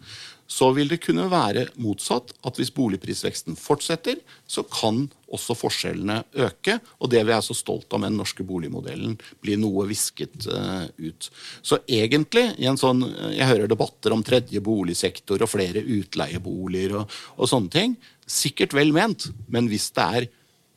så 0.54 0.70
vil 0.76 0.92
det 0.92 1.02
kunne 1.02 1.26
være 1.32 1.66
motsatt. 1.82 2.34
At 2.46 2.60
hvis 2.60 2.72
boligprisveksten 2.76 3.58
fortsetter, 3.58 4.20
så 4.46 4.63
kan 4.70 5.08
også 5.34 5.56
forskjellene 5.58 6.20
øke. 6.46 6.78
Og 7.02 7.10
det 7.13 7.24
vi 7.26 7.34
er 7.34 7.42
så 7.46 7.56
stolt 7.58 7.89
av 7.94 8.04
med 8.04 8.13
den 8.13 8.20
norske 8.22 8.46
boligmodellen, 8.46 9.16
blir 9.42 9.58
noe 9.62 9.88
visket 9.89 10.46
uh, 10.46 10.86
ut. 11.02 11.32
Så 11.66 11.82
egentlig, 11.88 12.52
i 12.62 12.70
en 12.70 12.80
sånn, 12.80 13.02
jeg 13.34 13.50
hører 13.50 13.72
debatter 13.72 14.13
om 14.13 14.22
tredje 14.26 14.62
boligsektor 14.63 15.42
og 15.42 15.52
flere 15.56 15.82
utleieboliger 15.82 17.00
og, 17.02 17.18
og 17.38 17.50
sånne 17.50 17.74
ting. 17.74 17.98
Sikkert 18.30 18.76
vel 18.78 18.94
ment, 18.96 19.32
men 19.52 19.72
hvis 19.72 19.89
det 19.98 20.08
er 20.20 20.30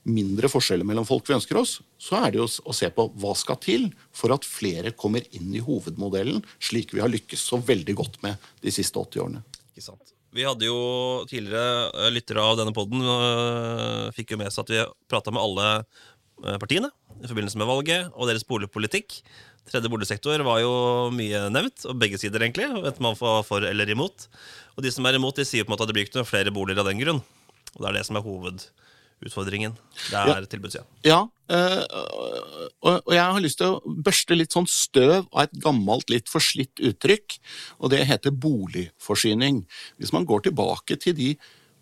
mindre 0.06 0.48
forskjeller 0.48 0.86
mellom 0.86 1.04
folk 1.06 1.26
vi 1.26 1.34
ønsker 1.34 1.58
oss, 1.58 1.80
så 1.98 2.20
er 2.22 2.32
det 2.32 2.40
jo 2.40 2.46
å 2.46 2.74
se 2.76 2.88
på 2.94 3.08
hva 3.18 3.34
skal 3.36 3.58
til 3.60 3.88
for 4.14 4.32
at 4.32 4.46
flere 4.46 4.94
kommer 4.94 5.26
inn 5.34 5.50
i 5.52 5.62
hovedmodellen, 5.66 6.44
slik 6.62 6.94
vi 6.94 7.02
har 7.02 7.12
lykkes 7.12 7.42
så 7.50 7.58
veldig 7.58 7.98
godt 7.98 8.20
med 8.24 8.48
de 8.62 8.72
siste 8.72 9.02
80 9.02 9.24
årene. 9.26 9.42
Ikke 9.76 9.84
sant. 9.84 10.14
Vi 10.32 10.44
hadde 10.46 10.64
jo 10.64 10.76
tidligere 11.28 11.90
eh, 11.92 12.12
lyttere 12.14 12.40
av 12.40 12.56
denne 12.56 12.72
poden 12.76 13.02
øh, 13.04 14.06
fikk 14.16 14.32
jo 14.32 14.38
med 14.40 14.52
seg 14.52 14.64
at 14.64 14.72
vi 14.72 14.84
prata 15.12 15.34
med 15.34 15.42
alle 15.42 15.66
øh, 15.76 16.56
partiene 16.62 16.88
i 17.20 17.28
forbindelse 17.28 17.60
med 17.60 17.68
valget 17.68 18.08
og 18.16 18.30
deres 18.30 18.46
boligpolitikk. 18.48 19.18
Tredje 19.68 19.90
boligsektor 19.92 20.40
var 20.46 20.62
jo 20.62 20.72
mye 21.12 21.46
nevnt, 21.50 21.84
og 21.90 21.98
begge 22.00 22.20
sider, 22.22 22.40
egentlig. 22.40 22.68
Vet 22.84 23.00
man 23.02 23.18
for, 23.18 23.42
for 23.44 23.64
eller 23.66 23.90
imot. 23.92 24.28
Og 24.78 24.84
de 24.84 24.92
som 24.94 25.08
er 25.08 25.18
imot, 25.18 25.36
de 25.36 25.44
sier 25.48 25.66
på 25.66 25.72
en 25.72 25.74
måte 25.74 25.84
at 25.84 25.90
det 25.90 25.96
blir 25.96 26.06
ikke 26.06 26.20
noen 26.20 26.28
flere 26.28 26.54
boliger 26.54 26.84
av 26.84 26.88
den 26.88 27.00
grunn. 27.02 27.20
Og 27.74 27.80
det 27.82 27.88
er 27.90 27.98
det 27.98 28.04
som 28.08 28.16
er 28.16 28.24
hoved 28.24 28.68
utfordringen. 29.24 29.76
Det 30.10 30.18
er 30.18 30.30
ja. 30.30 30.40
tilbudssida. 30.50 30.84
Ja, 31.06 31.20
øh, 31.52 31.82
og, 32.82 33.12
jeg 33.14 33.22
har 33.22 33.42
lyst 33.42 33.60
til 33.62 33.76
å 33.76 33.94
børste 34.06 34.36
litt 34.36 34.54
sånn 34.54 34.68
støv 34.70 35.24
av 35.32 35.46
et 35.46 35.54
gammelt, 35.62 36.10
litt 36.12 36.28
forslitt 36.32 36.82
uttrykk, 36.84 37.38
og 37.80 37.94
det 37.94 38.04
heter 38.08 38.34
boligforsyning. 38.34 39.64
Hvis 40.00 40.12
man 40.16 40.28
går 40.28 40.48
tilbake 40.48 40.98
til 41.00 41.16
de 41.16 41.30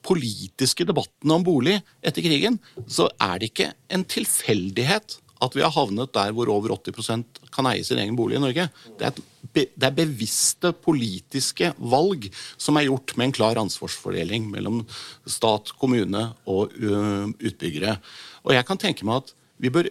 politiske 0.04 0.84
debattene 0.86 1.38
om 1.38 1.44
bolig 1.46 1.78
etter 2.04 2.24
krigen, 2.24 2.60
så 2.86 3.08
er 3.22 3.40
det 3.40 3.52
ikke 3.52 3.70
en 3.94 4.04
tilfeldighet 4.04 5.18
at 5.44 5.56
vi 5.56 5.62
har 5.64 5.72
havnet 5.74 6.12
der 6.14 6.32
hvor 6.34 6.50
over 6.52 6.74
80% 6.76 7.42
kan 7.54 7.68
eie 7.70 7.84
sin 7.86 8.00
egen 8.02 8.16
bolig 8.18 8.38
i 8.38 8.42
Norge. 8.42 8.66
Det 8.98 9.06
er, 9.06 9.12
et, 9.12 9.74
det 9.74 9.88
er, 9.88 9.96
bevisste 9.96 10.72
politiske 10.84 11.72
valg 11.78 12.26
som 12.56 12.78
er 12.78 12.88
gjort 12.88 13.14
med 13.18 13.28
en 13.28 13.36
klar 13.36 13.60
ansvarsfordeling 13.60 14.48
mellom 14.50 14.82
stat, 15.28 15.74
kommune 15.80 16.26
og 16.50 16.74
utbyggere. 16.74 17.98
Og 18.44 18.56
jeg 18.56 18.68
kan 18.68 18.80
tenke 18.80 19.06
meg 19.06 19.22
at 19.22 19.34
vi 19.62 19.72
bør 19.72 19.88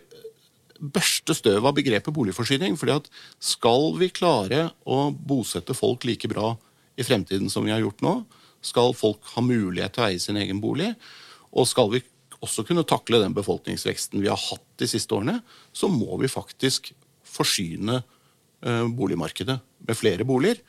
børste 0.84 1.36
støv 1.38 1.63
av 1.63 1.76
begrepet 1.78 2.13
boligforsyning. 2.13 2.78
fordi 2.78 2.98
at 2.98 3.10
skal 3.39 3.94
vi 4.00 4.12
klare 4.12 4.72
å 4.86 5.12
bosette 5.12 5.76
folk 5.78 6.04
like 6.04 6.28
bra 6.28 6.56
i 6.98 7.04
fremtiden 7.04 7.50
som 7.50 7.66
vi 7.66 7.72
har 7.72 7.82
gjort 7.82 8.02
nå, 8.04 8.16
skal 8.63 8.94
folk 8.96 9.24
ha 9.36 9.42
mulighet 9.44 9.96
til 9.96 10.04
å 10.04 10.08
eie 10.08 10.20
sin 10.20 10.39
egen 10.39 10.62
bolig, 10.63 10.94
og 11.54 11.68
skal 11.68 11.92
vi 11.92 12.04
også 12.44 12.66
kunne 12.68 12.86
takle 12.88 13.22
den 13.24 13.36
befolkningsveksten 13.36 14.22
vi 14.24 14.32
har 14.32 14.40
hatt 14.40 14.66
de 14.82 14.90
siste 14.90 15.16
årene, 15.16 15.40
så 15.72 15.90
må 15.92 16.18
vi 16.22 16.32
faktisk 16.32 16.92
forsyne 17.34 18.02
eh, 18.02 18.88
boligmarkedet 18.92 19.58
med 19.88 20.00
flere 20.00 20.28
boliger. 20.28 20.60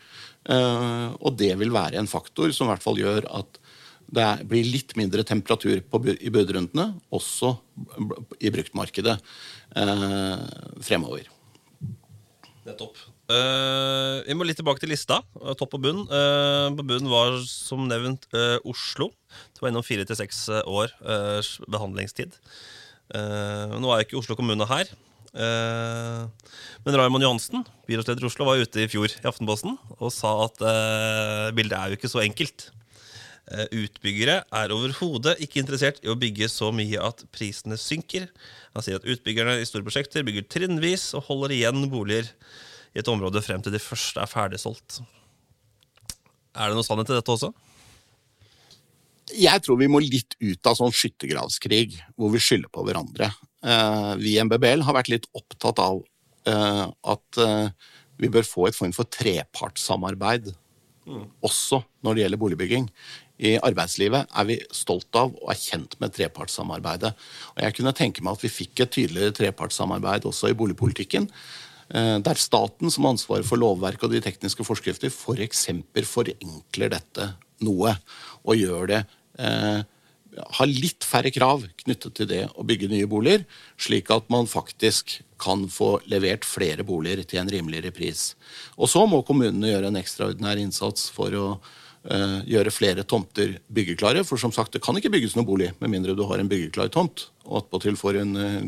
Eh, 0.45 1.09
og 1.19 1.37
det 1.41 1.53
vil 1.61 1.75
være 1.75 2.01
en 2.01 2.11
faktor 2.11 2.53
som 2.55 2.69
i 2.69 2.75
hvert 2.75 2.85
fall 2.85 3.01
gjør 3.01 3.29
at 3.41 3.61
det 4.15 4.29
blir 4.47 4.67
litt 4.69 4.93
mindre 5.01 5.25
temperatur 5.27 5.81
i 5.81 6.33
budrundene, 6.33 6.91
også 7.15 7.55
i 8.39 8.53
bruktmarkedet 8.55 9.17
eh, 9.81 10.45
fremover. 10.85 11.31
Nettopp. 12.65 13.01
Uh, 13.25 14.21
vi 14.27 14.35
må 14.37 14.45
litt 14.45 14.59
tilbake 14.61 14.83
til 14.83 14.93
lista. 14.93 15.23
Topp 15.57 15.79
og 15.79 15.85
bunn. 15.87 16.03
Uh, 16.11 16.69
på 16.77 16.85
bunn 16.91 17.09
var 17.09 17.39
som 17.49 17.87
nevnt 17.89 18.27
uh, 18.37 18.59
Oslo. 18.69 19.11
Det 19.55 19.65
var 19.65 19.73
innom 19.73 19.87
fire 19.87 20.05
til 20.05 20.19
seks 20.19 20.47
år 20.69 20.93
behandlingstid. 21.67 22.37
nå 23.11 23.89
er 23.91 23.99
jo 23.99 24.05
ikke 24.07 24.21
Oslo 24.21 24.37
kommune 24.39 24.67
her. 24.71 24.87
men 25.35 26.95
Raymond 26.95 27.25
Johansen, 27.25 27.65
byrådsleder 27.89 28.23
i 28.23 28.29
Oslo, 28.29 28.47
var 28.47 28.63
ute 28.63 28.85
i 28.85 28.89
fjor 28.89 29.11
i 29.11 29.27
Aftenposten 29.27 29.75
og 29.99 30.13
sa 30.15 30.31
at 30.45 30.63
bildet 31.57 31.75
er 31.75 31.91
jo 31.91 31.99
ikke 31.99 32.13
så 32.13 32.23
enkelt. 32.23 32.69
Utbyggere 33.75 34.45
er 34.47 34.77
overhodet 34.77 35.35
ikke 35.43 35.59
interessert 35.65 35.99
i 36.05 36.13
å 36.13 36.15
bygge 36.15 36.47
så 36.53 36.71
mye 36.71 37.03
at 37.03 37.27
prisene 37.35 37.75
synker. 37.75 38.29
Han 38.79 38.87
sier 38.87 39.03
at 39.03 39.11
utbyggerne 39.11 39.59
i 39.59 39.67
store 39.67 39.83
prosjekter 39.83 40.23
bygger 40.23 40.47
trinnvis 40.47 41.11
og 41.19 41.27
holder 41.27 41.59
igjen 41.59 41.89
boliger 41.91 42.31
i 42.95 43.03
et 43.03 43.11
område 43.11 43.43
frem 43.43 43.63
til 43.63 43.75
de 43.75 43.83
første 43.83 44.23
er 44.23 44.31
ferdigsolgt. 44.31 45.01
Er 46.55 46.71
det 46.71 46.79
noe 46.79 46.87
sannhet 46.87 47.11
i 47.11 47.19
dette 47.19 47.35
også? 47.35 47.51
Jeg 49.35 49.63
tror 49.65 49.79
vi 49.81 49.89
må 49.91 50.03
litt 50.05 50.37
ut 50.39 50.69
av 50.69 50.77
sånn 50.79 50.95
skyttergravskrig 50.95 51.97
hvor 52.15 52.31
vi 52.35 52.43
skylder 52.43 52.71
på 52.71 52.85
hverandre. 52.87 53.31
Eh, 53.65 54.13
vi 54.21 54.37
i 54.37 54.43
MBBL 54.45 54.85
har 54.87 54.99
vært 54.99 55.11
litt 55.11 55.27
opptatt 55.35 55.81
av 55.83 56.03
eh, 56.51 56.85
at 56.85 57.41
eh, 57.41 57.91
vi 58.21 58.31
bør 58.31 58.47
få 58.47 58.69
et 58.69 58.77
form 58.77 58.93
for 58.95 59.09
trepartssamarbeid 59.11 60.53
mm. 61.09 61.25
også 61.43 61.81
når 62.05 62.15
det 62.15 62.25
gjelder 62.25 62.43
boligbygging. 62.45 62.89
I 63.45 63.57
arbeidslivet 63.59 64.31
er 64.31 64.47
vi 64.47 64.61
stolt 64.71 65.17
av 65.19 65.33
og 65.33 65.51
er 65.51 65.59
kjent 65.59 65.97
med 66.03 66.15
trepartssamarbeidet. 66.15 67.11
Og 67.57 67.65
jeg 67.65 67.79
kunne 67.81 67.97
tenke 67.97 68.23
meg 68.23 68.37
at 68.37 68.45
vi 68.45 68.53
fikk 68.53 68.85
et 68.85 68.95
tydeligere 68.95 69.35
trepartssamarbeid 69.35 70.29
også 70.31 70.53
i 70.53 70.59
boligpolitikken. 70.59 71.27
Eh, 71.95 72.19
der 72.27 72.41
staten, 72.41 72.91
som 72.91 73.07
har 73.07 73.15
ansvaret 73.15 73.47
for 73.47 73.61
lovverk 73.61 74.03
og 74.03 74.15
de 74.15 74.23
tekniske 74.25 74.67
forskrifter, 74.67 75.13
f.eks. 75.15 75.67
For 75.95 76.11
forenkler 76.11 76.95
dette 76.97 77.33
noe 77.65 77.95
og 78.43 78.57
gjør 78.59 78.89
det 78.91 79.03
eh, 79.39 79.85
har 80.59 80.67
litt 80.71 81.07
færre 81.07 81.31
krav 81.31 81.63
knyttet 81.85 82.17
til 82.19 82.29
det 82.31 82.43
å 82.59 82.65
bygge 82.67 82.91
nye 82.91 83.07
boliger, 83.11 83.45
slik 83.79 84.11
at 84.11 84.27
man 84.33 84.49
faktisk 84.51 85.21
kan 85.41 85.67
få 85.71 85.99
levert 86.11 86.47
flere 86.49 86.87
boliger 86.87 87.23
til 87.29 87.43
en 87.43 87.51
rimeligere 87.51 87.95
pris. 87.95 88.33
Og 88.75 88.91
så 88.91 89.05
må 89.07 89.23
kommunene 89.27 89.71
gjøre 89.71 89.93
en 89.93 90.01
ekstraordinær 90.01 90.61
innsats 90.63 91.07
for 91.15 91.39
å 91.39 91.47
gjøre 92.05 92.73
flere 92.75 93.01
tomter 93.09 93.55
byggeklare. 93.73 94.27
For 94.29 94.37
som 94.37 94.53
sagt, 94.53 94.75
det 94.75 94.83
kan 94.85 94.99
ikke 94.99 95.09
bygges 95.15 95.39
noen 95.39 95.47
bolig 95.49 95.71
med 95.81 95.89
mindre 95.89 96.13
du 96.13 96.21
har 96.29 96.43
en 96.43 96.51
byggeklar 96.51 96.91
tomt 96.93 97.31
og 97.45 97.59
attpåtil 97.61 97.97
får 97.99 98.17
en, 98.23 98.37
eh, 98.37 98.63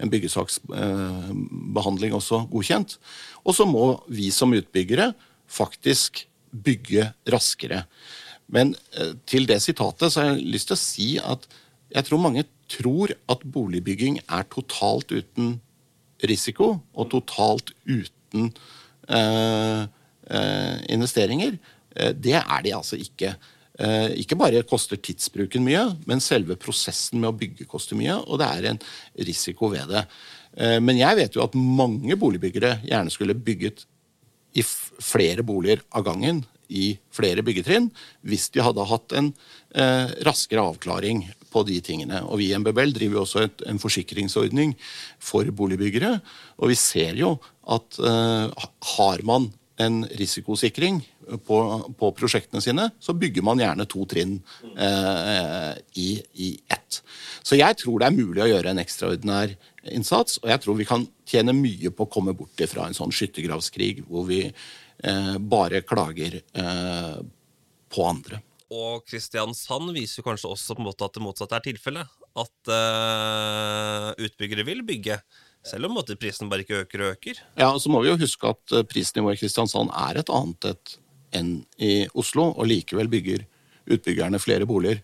en 0.00 0.10
byggesaksbehandling 0.12 2.12
også 2.16 2.44
godkjent. 2.50 2.98
Og 3.44 3.54
så 3.56 3.64
må 3.66 4.02
vi 4.08 4.30
som 4.30 4.52
utbyggere 4.52 5.14
faktisk 5.48 6.26
bygge 6.50 7.12
raskere. 7.30 7.84
Men 8.48 8.76
eh, 8.96 9.12
til 9.26 9.46
det 9.46 9.62
sitatet 9.62 10.12
så 10.12 10.20
har 10.20 10.26
jeg 10.34 10.52
lyst 10.56 10.66
til 10.70 10.76
å 10.76 10.84
si 10.84 11.18
at 11.18 11.48
jeg 11.90 12.04
tror 12.06 12.22
mange 12.22 12.44
tror 12.70 13.10
at 13.28 13.42
boligbygging 13.42 14.20
er 14.28 14.44
totalt 14.52 15.10
uten 15.10 15.60
risiko 16.22 16.80
og 16.94 17.10
totalt 17.10 17.72
uten 17.88 18.52
eh, 19.08 19.86
eh, 20.30 20.76
investeringer. 20.92 21.58
Eh, 21.96 22.12
det 22.14 22.36
er 22.40 22.62
de 22.64 22.74
altså 22.76 22.98
ikke. 23.00 23.34
Eh, 23.80 24.20
ikke 24.22 24.38
bare 24.38 24.64
koster 24.68 25.00
tidsbruken 25.00 25.64
mye, 25.66 25.86
men 26.10 26.22
selve 26.22 26.58
prosessen 26.60 27.20
med 27.22 27.30
å 27.32 27.38
bygge 27.38 27.68
koster 27.70 27.98
mye, 27.98 28.18
og 28.26 28.40
det 28.42 28.50
er 28.50 28.70
en 28.72 28.82
risiko 29.30 29.70
ved 29.72 29.90
det. 29.92 30.04
Eh, 30.56 30.78
men 30.82 31.00
jeg 31.00 31.18
vet 31.18 31.36
jo 31.36 31.44
at 31.44 31.56
mange 31.56 32.18
boligbyggere 32.20 32.80
gjerne 32.84 33.12
skulle 33.14 33.38
bygget 33.38 33.86
i 34.58 34.64
flere 34.66 35.44
boliger 35.46 35.84
av 35.94 36.04
gangen 36.08 36.42
i 36.70 36.96
flere 37.14 37.42
byggetrinn 37.46 37.86
hvis 38.26 38.48
de 38.54 38.62
hadde 38.62 38.86
hatt 38.86 39.12
en 39.18 39.28
raskere 40.26 40.62
avklaring 40.72 41.20
på 41.50 41.62
de 41.66 41.76
tingene. 41.82 42.18
Og 42.26 42.38
Vi 42.38 42.48
i 42.50 42.58
MBBL 42.58 42.90
driver 42.94 43.20
jo 43.20 43.22
også 43.22 43.44
et, 43.46 43.62
en 43.70 43.78
forsikringsordning 43.78 44.74
for 45.22 45.46
boligbyggere. 45.54 46.16
Og 46.58 46.72
vi 46.72 46.78
ser 46.78 47.14
jo 47.18 47.36
at 47.70 47.98
har 48.96 49.22
man 49.26 49.46
en 49.78 50.02
risikosikring 50.18 50.98
på, 51.46 51.58
på, 51.98 52.10
prosjektene 52.16 52.62
sine, 52.64 52.88
så 53.00 53.14
bygger 53.16 53.44
man 53.46 53.60
gjerne 53.60 53.86
to 53.90 54.04
trinn 54.10 54.38
eh, 54.74 55.72
i, 56.00 56.10
i 56.34 56.50
ett. 56.72 57.00
Så 57.42 57.58
jeg 57.58 57.78
tror 57.80 58.00
det 58.00 58.08
er 58.08 58.16
mulig 58.16 58.44
å 58.44 58.50
gjøre 58.50 58.72
en 58.72 58.82
ekstraordinær 58.82 59.54
innsats, 59.94 60.40
og 60.42 60.50
jeg 60.52 60.62
tror 60.64 60.78
vi 60.80 60.88
kan 60.88 61.06
tjene 61.28 61.56
mye 61.56 61.92
på 61.94 62.06
å 62.06 62.12
komme 62.12 62.34
bort 62.36 62.64
fra 62.70 62.88
en 62.88 62.96
sånn 62.96 63.14
skyttergravskrig 63.14 64.04
hvor 64.08 64.26
vi 64.30 64.44
eh, 64.46 65.36
bare 65.38 65.84
klager 65.86 66.40
eh, 66.40 67.18
på 67.90 68.06
andre. 68.06 68.40
Og 68.70 69.02
Kristiansand 69.08 69.90
viser 69.96 70.22
kanskje 70.22 70.50
også 70.52 70.76
på 70.76 70.84
en 70.84 70.90
måte 70.92 71.06
at 71.06 71.16
det 71.16 71.24
motsatte 71.24 71.58
er 71.58 71.64
tilfellet. 71.64 72.18
At 72.38 72.70
uh, 72.70 74.12
utbyggere 74.22 74.62
vil 74.62 74.84
bygge 74.86 75.16
selv 75.66 75.90
om 75.90 75.98
prisen 76.18 76.48
bare 76.48 76.64
ikke 76.64 76.84
øker 76.84 77.02
og 77.02 77.16
øker. 77.16 77.40
Ja, 77.58 77.72
og 77.72 77.80
Så 77.80 77.90
må 77.90 78.00
vi 78.00 78.08
jo 78.08 78.16
huske 78.16 78.48
at 78.48 78.72
eh, 78.72 78.86
prisnivået 78.86 79.36
i 79.36 79.42
Kristiansand 79.42 79.90
er 79.92 80.20
et 80.20 80.30
annet 80.32 80.64
et 80.72 80.94
enn 81.36 81.60
i 81.78 82.06
Oslo, 82.18 82.50
og 82.56 82.68
likevel 82.70 83.10
bygger 83.10 83.46
utbyggerne 83.90 84.40
flere 84.42 84.68
boliger 84.68 85.00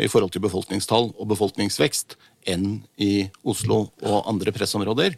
i 0.00 0.08
forhold 0.08 0.32
til 0.32 0.44
befolkningstall 0.44 1.10
og 1.12 1.28
befolkningsvekst 1.32 2.16
enn 2.48 2.80
i 3.00 3.26
Oslo 3.44 3.84
og 4.00 4.28
andre 4.30 4.54
pressområder. 4.54 5.16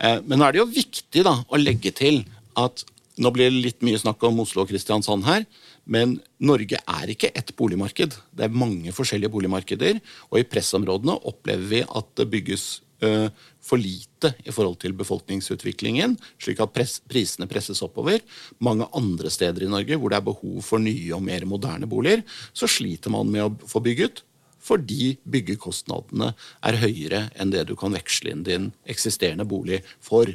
Eh, 0.00 0.18
men 0.24 0.40
nå 0.40 0.46
er 0.46 0.56
det 0.56 0.62
jo 0.62 0.70
viktig 0.72 1.24
da, 1.26 1.36
å 1.44 1.60
legge 1.60 1.92
til 1.96 2.22
at 2.58 2.84
nå 3.20 3.32
blir 3.34 3.50
det 3.50 3.64
litt 3.66 3.84
mye 3.84 4.00
snakk 4.00 4.22
om 4.24 4.40
Oslo 4.40 4.64
og 4.64 4.70
Kristiansand 4.70 5.26
her, 5.26 5.44
men 5.84 6.16
Norge 6.40 6.78
er 6.80 7.12
ikke 7.12 7.32
ett 7.36 7.52
boligmarked. 7.58 8.14
Det 8.32 8.46
er 8.46 8.60
mange 8.62 8.94
forskjellige 8.96 9.32
boligmarkeder, 9.34 10.00
og 10.30 10.40
i 10.40 10.46
pressområdene 10.48 11.18
opplever 11.28 11.66
vi 11.68 11.82
at 11.84 12.08
det 12.16 12.30
bygges 12.32 12.68
for 13.00 13.80
lite 13.80 14.32
i 14.44 14.52
forhold 14.52 14.78
til 14.82 14.94
befolkningsutviklingen, 14.98 16.16
slik 16.40 16.60
at 16.60 16.72
pres 16.74 16.98
prisene 17.08 17.48
presses 17.50 17.82
oppover. 17.86 18.20
Mange 18.60 18.88
andre 18.96 19.32
steder 19.32 19.64
i 19.64 19.70
Norge 19.72 19.96
hvor 19.96 20.12
det 20.12 20.20
er 20.20 20.26
behov 20.30 20.58
for 20.66 20.82
nye 20.82 21.14
og 21.16 21.24
mer 21.24 21.46
moderne 21.48 21.88
boliger, 21.90 22.24
så 22.52 22.68
sliter 22.70 23.12
man 23.12 23.32
med 23.32 23.46
å 23.46 23.70
få 23.70 23.82
bygget 23.84 24.24
fordi 24.60 25.14
byggekostnadene 25.30 26.32
er 26.68 26.78
høyere 26.82 27.22
enn 27.40 27.52
det 27.52 27.64
du 27.70 27.74
kan 27.78 27.94
veksle 27.96 28.34
inn 28.34 28.44
din 28.46 28.68
eksisterende 28.90 29.46
bolig 29.48 29.80
for. 30.04 30.28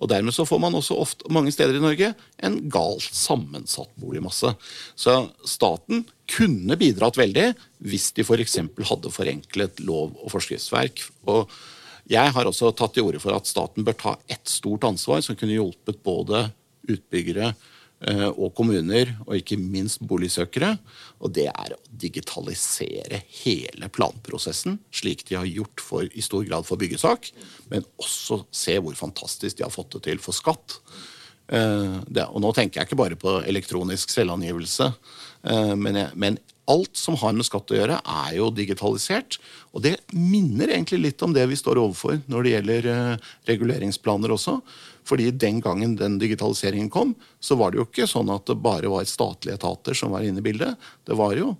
Og 0.00 0.10
Dermed 0.10 0.34
så 0.34 0.46
får 0.48 0.60
man 0.62 0.76
også 0.78 0.96
ofte, 1.00 1.28
mange 1.32 1.52
steder 1.54 1.76
i 1.76 1.84
Norge 1.84 2.12
en 2.46 2.58
galt 2.72 3.06
sammensatt 3.12 3.92
boligmasse. 4.00 4.54
Så 4.96 5.16
staten 5.44 6.06
kunne 6.30 6.78
bidratt 6.80 7.20
veldig 7.20 7.50
hvis 7.84 8.10
de 8.16 8.24
f.eks. 8.24 8.58
hadde 8.90 9.14
forenklet 9.14 9.84
lov- 9.84 10.16
og 10.22 10.32
forskriftsverk. 10.32 11.04
Og 11.28 11.52
jeg 12.10 12.34
har 12.36 12.48
også 12.48 12.70
tatt 12.76 12.94
til 12.96 13.08
orde 13.08 13.20
for 13.22 13.34
at 13.36 13.48
staten 13.48 13.86
bør 13.86 13.96
ta 13.98 14.16
ett 14.30 14.46
stort 14.48 14.86
ansvar 14.86 15.24
som 15.26 15.38
kunne 15.38 15.56
hjulpet 15.56 16.02
både 16.06 16.46
utbyggere, 16.86 17.54
Eh, 18.04 18.28
og 18.28 18.50
kommuner, 18.52 19.08
og 19.24 19.38
ikke 19.38 19.56
minst 19.56 20.02
boligsøkere. 20.04 20.74
Og 21.24 21.32
det 21.32 21.46
er 21.48 21.72
å 21.72 21.80
digitalisere 21.88 23.22
hele 23.38 23.88
planprosessen, 23.88 24.76
slik 24.92 25.24
de 25.30 25.38
har 25.38 25.48
gjort 25.48 25.80
for, 25.80 26.04
i 26.04 26.24
stor 26.24 26.44
grad 26.44 26.68
for 26.68 26.76
byggesak. 26.80 27.30
Men 27.72 27.86
også 27.96 28.42
se 28.52 28.76
hvor 28.76 28.98
fantastisk 28.98 29.56
de 29.56 29.64
har 29.64 29.72
fått 29.72 29.96
det 29.96 30.02
til 30.10 30.20
for 30.20 30.36
skatt. 30.36 30.76
Eh, 31.48 31.96
det, 32.04 32.26
og 32.28 32.44
nå 32.44 32.52
tenker 32.52 32.82
jeg 32.82 32.90
ikke 32.90 33.00
bare 33.00 33.20
på 33.20 33.38
elektronisk 33.48 34.12
selvangivelse, 34.12 34.90
eh, 35.48 35.72
men, 35.78 36.02
jeg, 36.02 36.12
men 36.20 36.38
alt 36.70 36.98
som 36.98 37.16
har 37.20 37.34
med 37.36 37.46
skatt 37.46 37.70
å 37.70 37.78
gjøre, 37.78 38.00
er 38.02 38.32
jo 38.38 38.50
digitalisert. 38.54 39.38
Og 39.72 39.84
det 39.84 39.96
minner 40.12 40.72
egentlig 40.72 41.00
litt 41.02 41.22
om 41.22 41.34
det 41.36 41.46
vi 41.50 41.58
står 41.58 41.80
overfor 41.82 42.20
når 42.30 42.46
det 42.46 42.54
gjelder 42.54 42.90
reguleringsplaner 43.50 44.34
også. 44.34 44.58
Fordi 45.06 45.30
den 45.30 45.60
gangen 45.62 45.94
den 45.98 46.18
digitaliseringen 46.18 46.90
kom, 46.90 47.14
så 47.40 47.58
var 47.58 47.72
det 47.72 47.80
jo 47.80 47.86
ikke 47.86 48.08
sånn 48.10 48.32
at 48.34 48.48
det 48.48 48.58
bare 48.62 48.90
var 48.90 49.06
statlige 49.06 49.58
etater 49.60 49.94
som 49.94 50.14
var 50.16 50.26
inne 50.26 50.42
i 50.42 50.46
bildet. 50.46 50.74
Det 51.06 51.14
var 51.18 51.36
jo, 51.38 51.52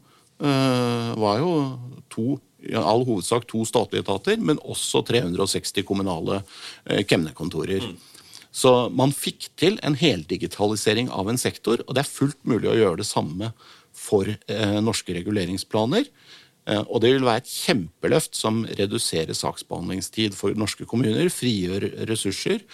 øh, 0.42 1.12
var 1.22 1.38
jo 1.44 1.52
to 2.10 2.26
i 2.66 2.74
all 2.74 3.04
hovedsak 3.06 3.46
to 3.46 3.62
statlige 3.68 4.02
etater, 4.02 4.40
men 4.42 4.58
også 4.66 5.04
360 5.06 5.86
kommunale 5.86 6.40
eh, 6.84 7.04
kemnerkontorer. 7.06 7.84
Mm. 7.86 7.96
Så 8.56 8.72
man 8.96 9.12
fikk 9.12 9.50
til 9.60 9.76
en 9.84 9.94
heldigitalisering 9.94 11.10
av 11.12 11.28
en 11.28 11.38
sektor, 11.38 11.82
og 11.84 11.94
det 11.94 12.02
er 12.02 12.10
fullt 12.10 12.40
mulig 12.48 12.70
å 12.72 12.78
gjøre 12.78 13.02
det 13.02 13.08
samme 13.08 13.52
for 13.96 14.28
eh, 14.28 14.76
norske 14.84 15.16
reguleringsplaner. 15.16 16.10
Eh, 16.66 16.82
og 16.82 17.00
det 17.04 17.14
vil 17.14 17.26
være 17.26 17.44
et 17.44 17.54
kjempeløft 17.54 18.38
som 18.38 18.64
reduserer 18.78 19.36
saksbehandlingstid 19.36 20.36
for 20.36 20.56
norske 20.58 20.88
kommuner, 20.88 21.30
frigjør 21.32 21.90
ressurser 22.10 22.64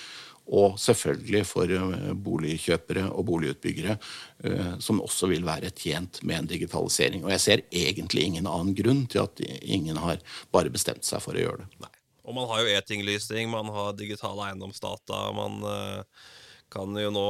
og 0.50 0.76
selvfølgelig 0.80 1.42
for 1.46 1.70
eh, 1.70 2.12
boligkjøpere 2.18 3.06
og 3.14 3.26
boligutbyggere, 3.28 3.96
eh, 4.44 4.74
som 4.82 5.00
også 5.04 5.30
vil 5.30 5.46
være 5.46 5.70
tjent 5.70 6.22
med 6.26 6.42
en 6.42 6.50
digitalisering. 6.50 7.24
Og 7.24 7.32
jeg 7.36 7.44
ser 7.44 7.64
egentlig 7.70 8.26
ingen 8.26 8.50
annen 8.50 8.74
grunn 8.76 9.06
til 9.06 9.24
at 9.24 9.42
ingen 9.62 10.00
har 10.02 10.22
bare 10.52 10.72
bestemt 10.72 11.06
seg 11.06 11.22
for 11.22 11.38
å 11.38 11.44
gjøre 11.44 11.64
det. 11.64 11.70
Nei. 11.84 11.92
Og 12.22 12.36
man 12.36 12.46
har 12.50 12.62
jo 12.62 12.70
e-tinglysing, 12.70 13.50
man 13.50 13.70
har 13.74 13.96
digitale 13.98 14.50
eiendomsdata. 14.50 15.24
man 15.34 15.62
eh, 15.66 16.28
kan 16.72 16.96
jo 16.98 17.10
nå, 17.12 17.26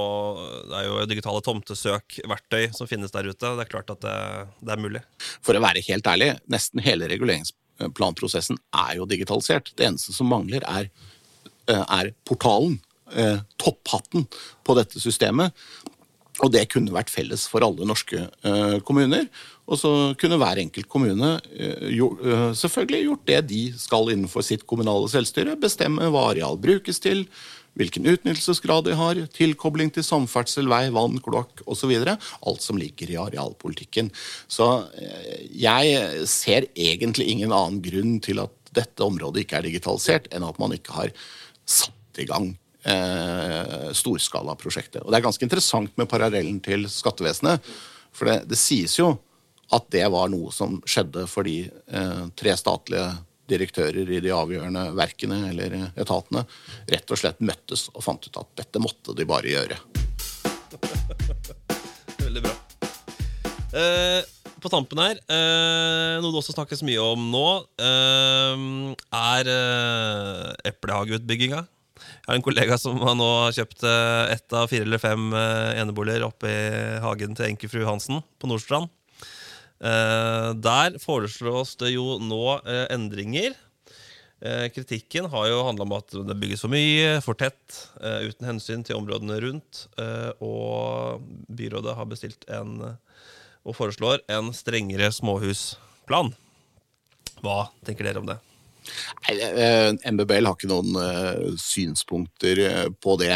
Det 0.71 0.79
er 0.79 0.87
jo 0.87 1.01
digitale 1.11 1.43
tomtesøkverktøy 1.45 2.71
som 2.77 2.91
finnes 2.91 3.15
der 3.15 3.29
ute. 3.29 3.55
Det 3.59 3.67
er 3.67 3.73
klart 3.73 3.91
at 3.95 4.05
det, 4.05 4.15
det 4.63 4.75
er 4.75 4.85
mulig. 4.85 5.03
For 5.45 5.59
å 5.59 5.65
være 5.65 5.85
helt 5.89 6.09
ærlig, 6.09 6.33
nesten 6.53 6.83
hele 6.85 7.11
reguleringsplanprosessen 7.11 8.61
er 8.85 8.97
jo 9.01 9.09
digitalisert. 9.11 9.75
Det 9.77 9.89
eneste 9.91 10.15
som 10.15 10.31
mangler, 10.31 10.65
er, 10.71 10.91
er 11.69 12.13
portalen 12.29 12.79
eh, 13.17 13.41
topphatten 13.61 14.27
på 14.65 14.77
dette 14.79 15.03
systemet. 15.03 15.57
Og 16.43 16.51
det 16.55 16.65
kunne 16.73 16.95
vært 16.95 17.13
felles 17.13 17.45
for 17.51 17.65
alle 17.65 17.87
norske 17.87 18.25
eh, 18.25 18.79
kommuner. 18.87 19.29
Og 19.71 19.79
så 19.79 19.91
kunne 20.19 20.39
hver 20.41 20.59
enkelt 20.59 20.89
kommune 20.91 21.37
eh, 21.55 21.89
eh, 21.89 22.47
selvfølgelig 22.59 23.03
gjort 23.07 23.27
det 23.31 23.41
de 23.53 23.63
skal 23.79 24.11
innenfor 24.13 24.45
sitt 24.47 24.67
kommunale 24.69 25.11
selvstyre. 25.13 25.59
Bestemme 25.61 26.11
hva 26.11 26.29
areal 26.33 26.59
brukes 26.61 26.99
til, 27.03 27.25
hvilken 27.79 28.05
utnyttelsesgrad 28.11 28.85
de 28.89 28.97
har, 28.99 29.21
tilkobling 29.33 29.93
til 29.95 30.05
samferdsel, 30.05 30.67
vei, 30.69 30.85
vann, 30.93 31.17
kloakk 31.25 31.63
osv. 31.71 31.95
Alt 32.03 32.65
som 32.65 32.81
ligger 32.81 33.15
i 33.15 33.21
arealpolitikken. 33.23 34.11
Så 34.51 34.69
eh, 34.99 35.47
jeg 35.63 36.27
ser 36.31 36.69
egentlig 36.75 37.31
ingen 37.31 37.55
annen 37.55 37.81
grunn 37.85 38.19
til 38.25 38.43
at 38.43 38.59
dette 38.73 39.05
området 39.05 39.45
ikke 39.45 39.61
er 39.61 39.69
digitalisert, 39.69 40.29
enn 40.33 40.45
at 40.49 40.59
man 40.61 40.75
ikke 40.75 40.97
har 40.97 41.15
satt 41.69 42.21
i 42.21 42.27
gang 42.29 42.53
eh, 42.89 43.91
storskalaprosjektet. 43.97 45.05
Og 45.05 45.13
Det 45.13 45.21
er 45.21 45.27
ganske 45.29 45.47
interessant 45.47 45.93
med 46.01 46.11
parallellen 46.11 46.59
til 46.65 46.89
skattevesenet. 46.91 47.63
For 48.13 48.29
det, 48.29 48.43
det, 48.51 48.59
sies 48.61 48.99
jo 48.99 49.15
at 49.73 49.87
det 49.95 50.05
var 50.13 50.31
noe 50.33 50.53
som 50.55 50.81
skjedde 50.89 51.27
fordi 51.31 51.63
eh, 51.69 52.25
tre 52.39 52.57
statlige 52.59 53.07
direktører 53.53 54.11
i 54.17 54.21
de 54.23 54.33
avgjørende 54.35 54.85
verkene 54.97 55.39
eller 55.51 55.75
etatene 56.01 56.45
rett 56.93 57.11
og 57.11 57.21
slett 57.21 57.41
møttes 57.45 57.89
og 57.93 58.05
fant 58.05 58.29
ut 58.29 58.39
at 58.41 58.53
dette 58.63 58.83
måtte 58.83 59.17
de 59.17 59.27
bare 59.29 59.53
gjøre. 59.53 59.81
Veldig 62.23 62.45
bra. 62.45 62.55
Eh, 63.73 64.23
på 64.63 64.71
tampen 64.71 65.01
her, 65.03 65.19
eh, 65.27 66.21
noe 66.23 66.31
det 66.31 66.39
også 66.39 66.55
snakkes 66.55 66.85
mye 66.87 67.03
om 67.03 67.29
nå, 67.33 67.47
eh, 67.83 68.67
er 69.19 69.53
eh, 69.57 70.49
eplehageutbygginga. 70.71 71.65
Jeg 72.03 72.29
har 72.29 72.39
en 72.39 72.45
kollega 72.45 72.79
som 72.79 73.01
har 73.03 73.17
nå 73.19 73.31
kjøpt 73.57 73.83
eh, 73.89 74.35
ett 74.37 74.55
av 74.55 74.71
fire 74.71 74.87
eller 74.87 75.03
fem 75.03 75.33
eh, 75.35 75.81
eneboliger 75.83 76.23
oppe 76.29 76.51
i 76.51 76.99
hagen 77.03 77.35
til 77.35 77.49
enke 77.49 77.71
Hansen 77.83 78.23
på 78.39 78.51
Nordstrand. 78.51 78.91
Eh, 79.83 80.49
der 80.63 80.99
foreslås 81.03 81.75
det 81.83 81.93
jo 81.97 82.17
nå 82.23 82.59
endringer. 82.93 83.59
Kritikken 84.75 85.29
har 85.31 85.45
jo 85.47 85.61
handla 85.69 85.85
om 85.87 85.93
at 85.95 86.15
det 86.27 86.35
bygges 86.35 86.65
for 86.65 86.73
mye, 86.73 87.21
for 87.23 87.39
tett, 87.39 87.77
uten 88.27 88.49
hensyn 88.49 88.83
til 88.83 88.99
områdene 88.99 89.37
rundt. 89.39 89.85
Og 90.43 91.23
byrådet 91.47 91.95
har 91.95 92.09
bestilt 92.11 92.43
en, 92.51 92.73
og 93.63 93.79
foreslår 93.79 94.25
en 94.35 94.51
strengere 94.51 95.13
småhusplan. 95.15 96.35
Hva 97.39 97.69
tenker 97.87 98.11
dere 98.11 98.19
om 98.19 98.27
det? 98.33 98.41
Eh, 99.31 99.93
MBBL 100.11 100.49
har 100.49 100.57
ikke 100.57 100.71
noen 100.71 100.97
uh, 100.99 101.53
synspunkter 101.61 102.61
eh, 102.67 102.89
på 103.03 103.17
det. 103.21 103.35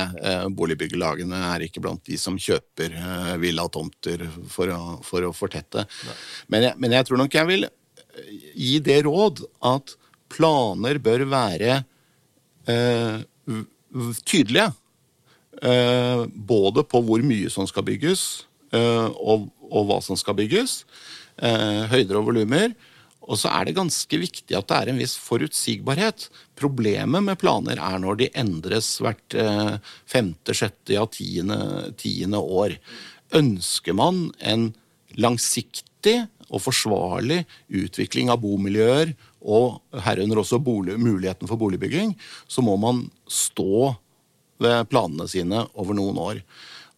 Boligbyggelagene 0.56 1.40
er 1.52 1.66
ikke 1.66 1.82
blant 1.84 2.02
de 2.08 2.18
som 2.20 2.38
kjøper 2.40 2.96
villatomter 3.42 4.26
for 4.50 4.72
å, 4.74 4.80
for 5.06 5.26
å 5.28 5.34
fortette. 5.36 5.86
Men 6.52 6.68
jeg, 6.68 6.80
men 6.82 6.96
jeg, 6.96 7.08
tror 7.08 7.22
nok 7.22 7.36
jeg 7.36 7.50
vil 7.50 7.68
gi 8.56 8.80
det 8.84 9.02
råd 9.06 9.44
at 9.68 9.94
planer 10.32 10.98
bør 11.02 11.26
være 11.30 11.82
tydelige. 14.26 14.66
både 16.50 16.84
på 16.90 17.02
hvor 17.06 17.22
mye 17.22 17.52
som 17.52 17.68
skal 17.68 17.84
bygges, 17.86 18.24
og, 18.72 19.46
og, 19.68 19.82
hva 19.86 20.00
som 20.02 20.18
skal 20.18 20.34
bygges. 20.40 20.80
høyder 21.92 22.18
og 22.18 22.32
volumer. 22.32 22.74
Og 23.26 23.40
så 23.40 23.50
er 23.50 23.66
det 23.66 23.76
ganske 23.76 24.20
viktig 24.22 24.54
at 24.56 24.68
det 24.70 24.78
er 24.78 24.92
en 24.92 25.00
viss 25.02 25.16
forutsigbarhet. 25.18 26.28
Problemet 26.58 27.24
med 27.26 27.38
planer 27.40 27.80
er 27.82 27.98
når 28.02 28.20
de 28.22 28.30
endres 28.38 28.94
hvert 29.02 29.36
eh, 29.38 29.76
femte, 30.08 30.54
sjette, 30.54 30.94
ja 30.94 31.04
tiende, 31.10 31.58
tiende 31.98 32.40
år. 32.40 32.76
Ønsker 33.34 33.96
man 33.98 34.28
en 34.38 34.70
langsiktig 35.18 36.20
og 36.46 36.62
forsvarlig 36.62 37.42
utvikling 37.74 38.30
av 38.30 38.38
bomiljøer, 38.44 39.16
og 39.46 39.80
herunder 40.06 40.40
også 40.42 40.58
bolig, 40.62 40.96
muligheten 40.98 41.50
for 41.50 41.58
boligbygging, 41.58 42.14
så 42.50 42.62
må 42.66 42.74
man 42.78 43.04
stå 43.30 43.94
ved 44.62 44.86
planene 44.90 45.26
sine 45.30 45.66
over 45.78 45.98
noen 45.98 46.18
år. 46.22 46.40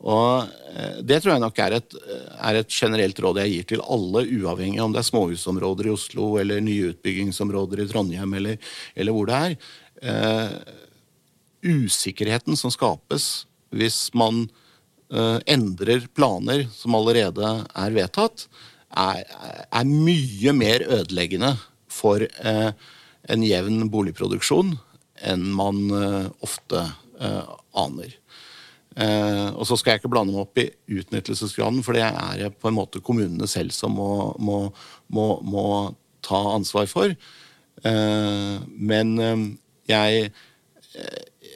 Og 0.06 0.46
eh, 0.76 1.00
Det 1.02 1.18
tror 1.22 1.34
jeg 1.34 1.42
nok 1.42 1.58
er 1.62 1.78
et, 1.80 1.96
er 2.38 2.60
et, 2.60 2.70
generelt 2.70 3.18
råd 3.18 3.40
jeg 3.42 3.54
gir 3.54 3.68
til 3.72 3.82
alle, 3.82 4.26
uavhengig 4.38 4.82
om 4.82 4.94
det 4.94 5.02
er 5.02 5.10
småhusområder 5.10 5.88
i 5.88 5.94
Oslo 5.94 6.36
eller 6.38 6.62
nye 6.62 6.92
utbyggingsområder 6.92 7.82
i 7.82 7.88
Trondheim 7.90 8.36
eller, 8.38 8.60
eller 8.94 9.16
hvor 9.16 9.26
det 9.30 9.40
er. 9.42 9.56
Uh, 9.98 10.54
usikkerheten 11.66 12.54
som 12.54 12.70
skapes 12.70 13.48
hvis 13.74 14.12
man 14.14 14.44
uh, 15.10 15.42
endrer 15.50 16.06
planer 16.14 16.68
som 16.70 16.94
allerede 16.94 17.50
er 17.66 17.96
vedtatt, 17.96 18.46
er, 18.94 19.26
er 19.26 19.90
mye 19.90 20.54
mer 20.54 20.86
ødeleggende 20.86 21.56
for 21.90 22.22
uh, 22.22 22.70
en 23.28 23.42
jevn 23.42 23.88
boligproduksjon 23.90 24.76
enn 25.26 25.42
man 25.50 25.90
ofte 26.46 26.84
aner. 27.18 28.12
Eh, 28.98 29.48
og 29.54 29.66
så 29.68 29.76
skal 29.78 29.94
jeg 29.94 30.02
ikke 30.02 30.10
blande 30.10 30.34
meg 30.34 30.42
opp 30.42 30.58
i 30.58 30.66
utnyttelsesgraden, 30.98 31.84
for 31.86 31.94
det 31.94 32.02
er 32.08 32.40
det 32.40 32.52
på 32.58 32.70
en 32.70 32.78
måte 32.80 33.02
kommunene 33.04 33.46
selv 33.50 33.70
som 33.76 33.94
må, 33.94 34.32
må, 34.42 34.58
må, 35.14 35.26
må 35.46 35.66
ta 36.26 36.40
ansvar 36.56 36.88
for. 36.90 37.14
Eh, 37.86 38.54
men 38.74 39.14
eh, 39.22 39.44
jeg 39.88 40.30
eh, 40.98 41.52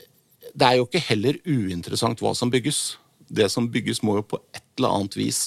Det 0.52 0.68
er 0.68 0.76
jo 0.78 0.86
ikke 0.86 1.06
heller 1.08 1.40
uinteressant 1.48 2.20
hva 2.22 2.34
som 2.36 2.50
bygges. 2.52 2.98
Det 3.32 3.48
som 3.50 3.70
bygges, 3.72 4.02
må 4.04 4.20
jo 4.20 4.28
på 4.34 4.42
et 4.54 4.66
eller 4.76 4.98
annet 4.98 5.16
vis 5.16 5.46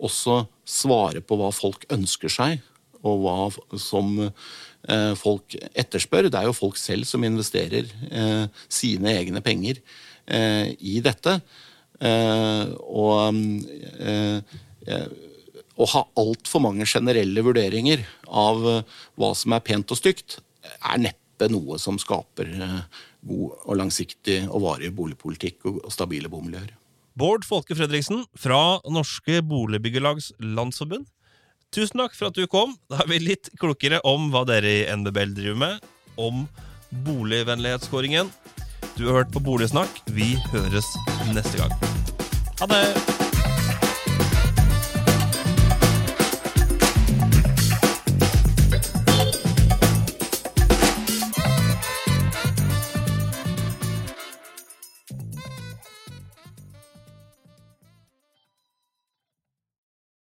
også 0.00 0.42
svare 0.66 1.22
på 1.22 1.36
hva 1.38 1.52
folk 1.54 1.84
ønsker 1.92 2.32
seg, 2.32 2.60
og 3.06 3.22
hva 3.22 3.78
som 3.80 4.18
eh, 4.26 5.12
folk 5.16 5.56
etterspør. 5.72 6.28
Det 6.28 6.40
er 6.40 6.50
jo 6.50 6.56
folk 6.56 6.76
selv 6.80 7.08
som 7.08 7.24
investerer 7.24 7.88
eh, 8.10 8.46
sine 8.68 9.14
egne 9.22 9.40
penger 9.44 9.80
i 10.30 11.00
dette. 11.04 11.40
Eh, 12.00 12.70
og 12.80 13.36
eh, 14.00 14.40
å 15.80 15.88
ha 15.94 16.02
altfor 16.20 16.62
mange 16.64 16.86
generelle 16.88 17.44
vurderinger 17.44 18.04
av 18.26 18.66
eh, 18.68 18.98
hva 19.20 19.32
som 19.36 19.56
er 19.56 19.64
pent 19.64 19.92
og 19.92 20.00
stygt, 20.00 20.38
er 20.80 21.00
neppe 21.00 21.48
noe 21.52 21.78
som 21.80 21.98
skaper 22.00 22.50
eh, 22.52 22.82
god 23.28 23.64
og 23.66 23.78
langsiktig 23.80 24.42
og 24.48 24.64
varig 24.64 24.92
boligpolitikk 24.96 25.68
og, 25.68 25.82
stabile 25.92 26.30
bomiljøer. 26.32 26.72
Bård 27.20 27.44
Folke 27.44 27.76
Fredriksen 27.76 28.22
fra 28.38 28.78
Norske 28.88 29.42
Boligbyggelags 29.44 30.30
Landsforbund. 30.40 31.08
Tusen 31.74 32.00
takk 32.00 32.16
for 32.16 32.30
at 32.30 32.38
du 32.38 32.46
kom. 32.50 32.72
Da 32.90 33.02
er 33.02 33.10
vi 33.10 33.20
litt 33.22 33.50
klokere 33.60 34.00
om 34.08 34.30
hva 34.32 34.46
dere 34.48 34.72
i 34.80 34.86
NBBL 34.88 35.34
driver 35.36 35.60
med, 35.60 35.90
om 36.18 36.46
boligvennlighetskåringen. 37.06 38.30
Du 39.00 39.06
har 39.06 39.14
hørt 39.14 39.32
på 39.32 39.40
Boligsnakk. 39.40 40.02
Vi 40.12 40.34
høres 40.52 40.84
neste 41.32 41.56
gang. 41.56 41.72
Ha 42.60 42.68
det! 42.68 43.19